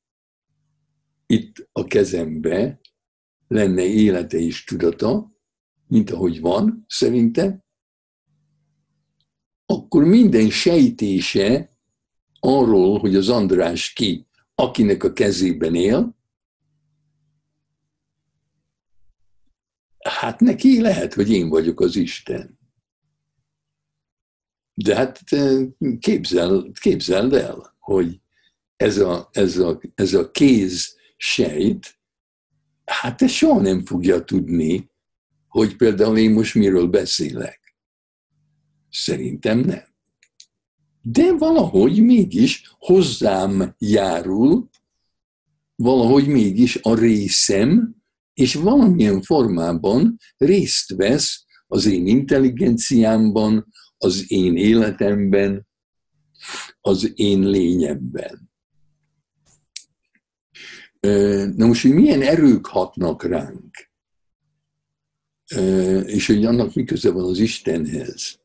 itt 1.26 1.68
a 1.72 1.84
kezembe 1.84 2.80
lenne 3.48 3.82
élete 3.82 4.38
és 4.38 4.64
tudata, 4.64 5.32
mint 5.86 6.10
ahogy 6.10 6.40
van, 6.40 6.84
szerinte, 6.88 7.64
akkor 9.66 10.04
minden 10.04 10.50
sejtése 10.50 11.70
arról, 12.40 12.98
hogy 12.98 13.16
az 13.16 13.28
András 13.28 13.92
ki, 13.92 14.27
akinek 14.60 15.04
a 15.04 15.12
kezében 15.12 15.74
él, 15.74 16.16
hát 19.98 20.40
neki 20.40 20.80
lehet, 20.80 21.14
hogy 21.14 21.30
én 21.30 21.48
vagyok 21.48 21.80
az 21.80 21.96
Isten. 21.96 22.58
De 24.74 24.96
hát 24.96 25.20
képzel, 25.98 26.70
képzeld 26.80 27.32
el, 27.32 27.76
hogy 27.78 28.20
ez 28.76 28.98
a, 28.98 29.28
ez 29.32 29.56
a, 29.56 29.80
ez 29.94 30.14
a 30.14 30.30
kéz 30.30 30.96
sejt, 31.16 31.98
hát 32.84 33.22
ez 33.22 33.30
soha 33.30 33.60
nem 33.60 33.84
fogja 33.84 34.24
tudni, 34.24 34.90
hogy 35.48 35.76
például 35.76 36.18
én 36.18 36.32
most 36.32 36.54
miről 36.54 36.86
beszélek. 36.86 37.76
Szerintem 38.90 39.58
nem. 39.58 39.86
De 41.02 41.32
valahogy 41.32 42.02
mégis 42.02 42.74
hozzám 42.78 43.74
járul, 43.78 44.68
valahogy 45.74 46.26
mégis 46.26 46.78
a 46.82 46.94
részem, 46.94 47.96
és 48.34 48.54
valamilyen 48.54 49.22
formában 49.22 50.16
részt 50.36 50.94
vesz 50.94 51.44
az 51.66 51.86
én 51.86 52.06
intelligenciámban, 52.06 53.66
az 53.98 54.24
én 54.30 54.56
életemben, 54.56 55.66
az 56.80 57.12
én 57.14 57.48
lényemben. 57.48 58.50
Na 61.56 61.66
most, 61.66 61.82
hogy 61.82 61.90
milyen 61.90 62.22
erők 62.22 62.66
hatnak 62.66 63.22
ránk, 63.22 63.90
és 66.04 66.26
hogy 66.26 66.44
annak 66.44 66.74
mi 66.74 66.84
köze 66.84 67.10
van 67.10 67.24
az 67.24 67.38
Istenhez. 67.38 68.40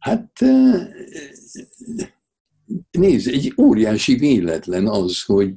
Hát 0.00 0.40
nézd, 2.90 3.28
egy 3.28 3.54
óriási 3.56 4.14
véletlen 4.14 4.86
az, 4.86 5.22
hogy 5.22 5.54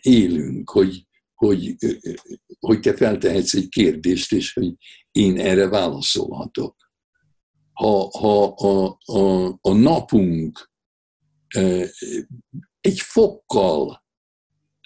élünk, 0.00 0.70
hogy, 0.70 1.06
hogy, 1.34 1.76
hogy 2.58 2.80
te 2.80 2.94
feltehetsz 2.94 3.54
egy 3.54 3.68
kérdést, 3.68 4.32
és 4.32 4.52
hogy 4.52 4.74
én 5.12 5.38
erre 5.38 5.68
válaszolhatok. 5.68 6.76
Ha, 7.72 8.10
ha 8.18 8.44
a, 8.44 8.98
a, 9.04 9.58
a 9.60 9.72
napunk 9.72 10.72
egy 12.80 13.00
fokkal 13.00 14.04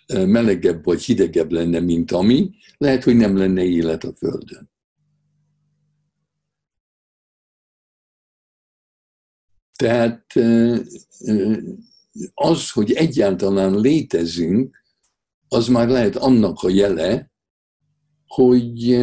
melegebb 0.07 0.85
vagy 0.85 1.03
hidegebb 1.03 1.51
lenne, 1.51 1.81
mint 1.81 2.11
ami, 2.11 2.51
lehet, 2.77 3.05
hogy 3.05 3.17
nem 3.17 3.37
lenne 3.37 3.65
élet 3.65 4.05
a 4.05 4.15
Földön. 4.15 4.71
Tehát 9.79 10.33
az, 12.35 12.71
hogy 12.71 12.93
egyáltalán 12.93 13.81
létezünk, 13.81 14.83
az 15.49 15.69
már 15.69 15.89
lehet 15.89 16.17
annak 16.17 16.63
a 16.63 16.69
jele, 16.69 17.31
hogy, 18.27 18.99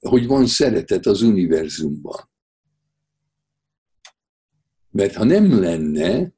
hogy 0.00 0.26
van 0.26 0.46
szeretet 0.46 1.06
az 1.06 1.22
univerzumban. 1.22 2.30
Mert 4.90 5.14
ha 5.14 5.24
nem 5.24 5.60
lenne, 5.60 6.32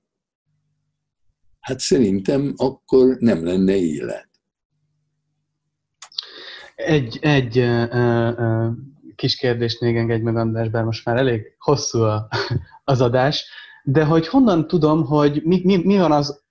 hát 1.61 1.81
szerintem 1.81 2.53
akkor 2.57 3.17
nem 3.19 3.45
lenne 3.45 3.77
élet. 3.77 4.29
Egy, 6.75 7.19
egy 7.21 7.59
uh, 7.59 7.89
uh, 7.95 8.73
kis 9.23 9.37
kérdést 9.37 9.81
még 9.81 9.97
engedj 9.97 10.23
meg, 10.23 10.37
András, 10.37 10.69
bár 10.69 10.85
most 10.85 11.05
már 11.05 11.17
elég 11.17 11.57
hosszú 11.59 12.03
a, 12.03 12.29
az 12.85 13.01
adás, 13.01 13.47
de 13.85 14.05
hogy 14.05 14.29
honnan 14.29 14.67
tudom, 14.67 15.05
hogy 15.05 15.43
mi, 15.45 15.61
mi, 15.65 15.77
mi 15.77 15.99
van 15.99 16.13
az, 16.13 16.43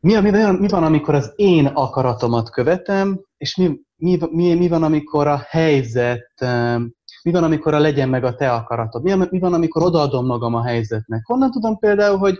mi, 0.00 0.20
mi, 0.20 0.30
mi 0.30 0.68
van, 0.68 0.84
amikor 0.84 1.14
az 1.14 1.32
én 1.36 1.66
akaratomat 1.66 2.50
követem, 2.50 3.20
és 3.36 3.56
mi, 3.56 3.80
mi, 3.96 4.18
mi, 4.30 4.54
mi 4.54 4.68
van, 4.68 4.82
amikor 4.82 5.26
a 5.26 5.36
helyzet, 5.48 6.32
mi 7.22 7.32
van, 7.32 7.44
amikor 7.44 7.74
a 7.74 7.78
legyen 7.78 8.08
meg 8.08 8.24
a 8.24 8.34
te 8.34 8.52
akaratod, 8.52 9.02
mi, 9.02 9.14
mi 9.30 9.38
van, 9.38 9.54
amikor 9.54 9.82
odaadom 9.82 10.26
magam 10.26 10.54
a 10.54 10.64
helyzetnek. 10.64 11.24
Honnan 11.24 11.50
tudom 11.50 11.78
például, 11.78 12.18
hogy 12.18 12.38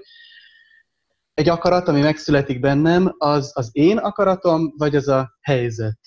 egy 1.35 1.49
akarat, 1.49 1.89
ami 1.89 2.01
megszületik 2.01 2.61
bennem, 2.61 3.15
az 3.19 3.51
az 3.55 3.69
én 3.73 3.99
akaratom, 3.99 4.75
vagy 4.77 4.97
az 4.97 5.09
a 5.09 5.39
helyzet, 5.41 5.99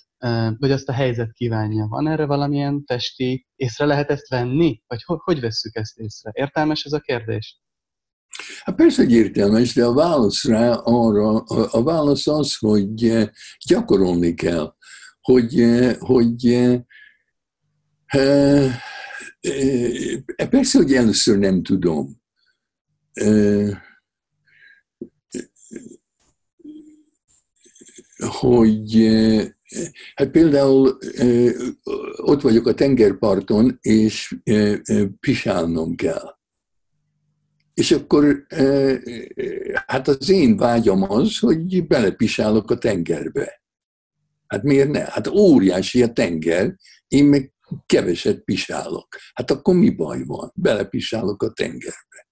vagy 0.58 0.72
azt 0.72 0.90
a 0.90 0.94
helyzet 0.94 1.32
kívánja. 1.32 1.88
Van 1.88 2.08
erre 2.08 2.26
valamilyen 2.26 2.86
testi, 2.86 3.48
észre 3.56 3.86
lehet 3.86 4.10
ezt 4.10 4.30
venni? 4.30 4.82
Vagy 4.88 5.04
hogy, 5.04 5.18
hogy 5.24 5.40
vesszük 5.40 5.76
ezt 5.76 5.98
észre? 5.98 6.32
Értelmes 6.34 6.84
ez 6.84 6.94
a 6.94 7.00
kérdés? 7.00 7.62
Hát 8.64 8.76
persze, 8.76 9.04
hogy 9.04 9.12
értelmes, 9.12 9.74
de 9.74 9.86
a 9.86 9.94
válasz 9.94 10.46
rá 10.46 10.74
arra, 10.74 11.36
a 11.72 11.84
válasz 11.84 12.28
az, 12.28 12.56
hogy 12.58 12.94
gyakorolni 13.68 14.34
kell, 14.34 14.76
hogy, 15.22 15.66
hogy 16.00 16.70
persze, 20.50 20.78
hogy 20.78 20.94
először 20.94 21.38
nem 21.38 21.64
tudom 21.64 22.22
hogy 28.18 28.94
hát 30.16 30.30
például 30.32 30.98
ott 32.16 32.42
vagyok 32.42 32.68
a 32.68 32.74
tengerparton, 32.74 33.78
és 33.82 34.36
pisálnom 35.20 35.96
kell. 35.96 36.38
És 37.74 37.92
akkor 37.92 38.46
hát 39.86 40.08
az 40.08 40.30
én 40.30 40.58
vágyam 40.58 41.12
az, 41.12 41.40
hogy 41.40 41.88
belepisálok 41.88 42.72
a 42.72 42.78
tengerbe. 42.78 43.62
Hát 44.48 44.64
miért 44.64 44.90
ne? 44.90 45.06
Hát 45.06 45.28
óriási 45.28 46.04
a 46.04 46.14
tenger, 46.14 46.76
én 47.08 47.26
meg 47.26 47.54
keveset 47.86 48.44
pisálok. 48.44 49.08
Hát 49.34 49.52
akkor 49.52 49.76
mi 49.76 49.90
baj 49.90 50.24
van? 50.24 50.52
Belepisálok 50.56 51.44
a 51.44 51.52
tengerbe. 51.52 52.28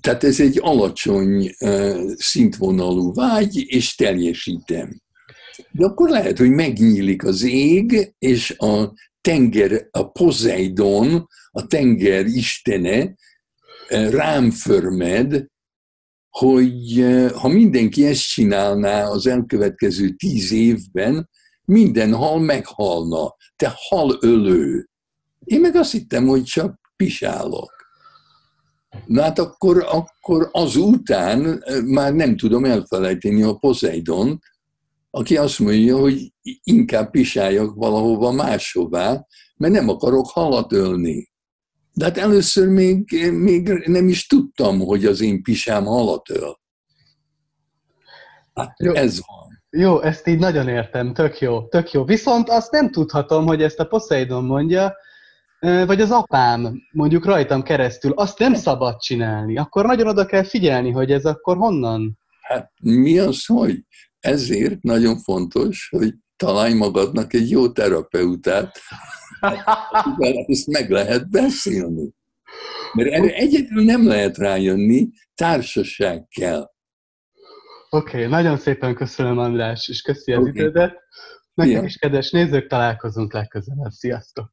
Tehát 0.00 0.24
ez 0.24 0.40
egy 0.40 0.58
alacsony 0.60 1.54
szintvonalú 2.16 3.12
vágy, 3.14 3.64
és 3.66 3.94
teljesítem. 3.94 5.01
De 5.70 5.84
akkor 5.84 6.08
lehet, 6.08 6.38
hogy 6.38 6.50
megnyílik 6.50 7.24
az 7.24 7.42
ég, 7.42 8.14
és 8.18 8.58
a 8.58 8.92
tenger, 9.20 9.88
a 9.90 10.10
Poseidon, 10.10 11.26
a 11.50 11.66
tenger 11.66 12.26
istene 12.26 13.14
rám 13.88 14.50
förmed, 14.50 15.46
hogy 16.30 17.04
ha 17.34 17.48
mindenki 17.48 18.06
ezt 18.06 18.28
csinálná 18.28 19.04
az 19.04 19.26
elkövetkező 19.26 20.10
tíz 20.10 20.52
évben, 20.52 21.28
minden 21.64 22.14
hal 22.14 22.40
meghalna. 22.40 23.34
Te 23.56 23.72
halölő. 23.76 24.88
Én 25.44 25.60
meg 25.60 25.76
azt 25.76 25.92
hittem, 25.92 26.26
hogy 26.26 26.42
csak 26.42 26.80
pisálok. 26.96 27.70
Na 29.06 29.22
hát 29.22 29.38
akkor, 29.38 29.86
akkor 29.88 30.48
azután 30.52 31.64
már 31.84 32.14
nem 32.14 32.36
tudom 32.36 32.64
elfelejteni 32.64 33.42
a 33.42 33.54
Poseidon, 33.54 34.40
aki 35.14 35.36
azt 35.36 35.58
mondja, 35.58 35.98
hogy 35.98 36.32
inkább 36.62 37.10
pisáljak 37.10 37.74
valahova 37.74 38.30
máshová, 38.30 39.26
mert 39.56 39.72
nem 39.72 39.88
akarok 39.88 40.26
halat 40.30 40.72
ölni. 40.72 41.30
De 41.94 42.04
hát 42.04 42.18
először 42.18 42.68
még, 42.68 43.30
még 43.32 43.68
nem 43.86 44.08
is 44.08 44.26
tudtam, 44.26 44.80
hogy 44.80 45.04
az 45.04 45.20
én 45.20 45.42
pisám 45.42 45.84
halat 45.84 46.30
öl. 46.30 46.60
Hát 48.54 48.74
jó. 48.78 48.92
ez 48.92 49.20
van. 49.26 49.62
Jó, 49.70 50.00
ezt 50.00 50.26
így 50.26 50.38
nagyon 50.38 50.68
értem, 50.68 51.14
tök 51.14 51.38
jó, 51.38 51.68
tök 51.68 51.92
jó. 51.92 52.04
Viszont 52.04 52.48
azt 52.48 52.70
nem 52.70 52.90
tudhatom, 52.90 53.46
hogy 53.46 53.62
ezt 53.62 53.78
a 53.78 53.84
Poseidon 53.84 54.44
mondja, 54.44 54.94
vagy 55.60 56.00
az 56.00 56.10
apám 56.10 56.82
mondjuk 56.92 57.24
rajtam 57.24 57.62
keresztül, 57.62 58.12
azt 58.12 58.38
nem 58.38 58.54
szabad 58.54 59.00
csinálni. 59.00 59.56
Akkor 59.56 59.86
nagyon 59.86 60.08
oda 60.08 60.26
kell 60.26 60.44
figyelni, 60.44 60.90
hogy 60.90 61.12
ez 61.12 61.24
akkor 61.24 61.56
honnan? 61.56 62.18
Hát 62.42 62.72
mi 62.82 63.18
az, 63.18 63.46
hogy 63.46 63.84
ezért 64.22 64.82
nagyon 64.82 65.18
fontos, 65.18 65.88
hogy 65.90 66.14
találj 66.36 66.74
magadnak 66.74 67.32
egy 67.32 67.50
jó 67.50 67.72
terapeutát, 67.72 68.78
ezt 70.46 70.66
meg 70.66 70.90
lehet 70.90 71.30
beszélni. 71.30 72.10
Mert 72.92 73.10
erre 73.10 73.34
egyedül 73.34 73.84
nem 73.84 74.06
lehet 74.06 74.36
rájönni, 74.36 75.08
társaság 75.34 76.26
kell. 76.28 76.70
Oké, 77.90 78.16
okay, 78.16 78.26
nagyon 78.30 78.56
szépen 78.56 78.94
köszönöm 78.94 79.38
András, 79.38 79.88
és 79.88 80.02
köszi 80.02 80.32
az 80.32 80.38
okay. 80.38 80.52
idődet. 80.52 80.94
Nektek 81.54 81.84
is 81.84 81.96
kedves 81.96 82.30
nézők, 82.30 82.66
találkozunk 82.66 83.32
legközelebb. 83.32 83.90
Sziasztok! 83.90 84.52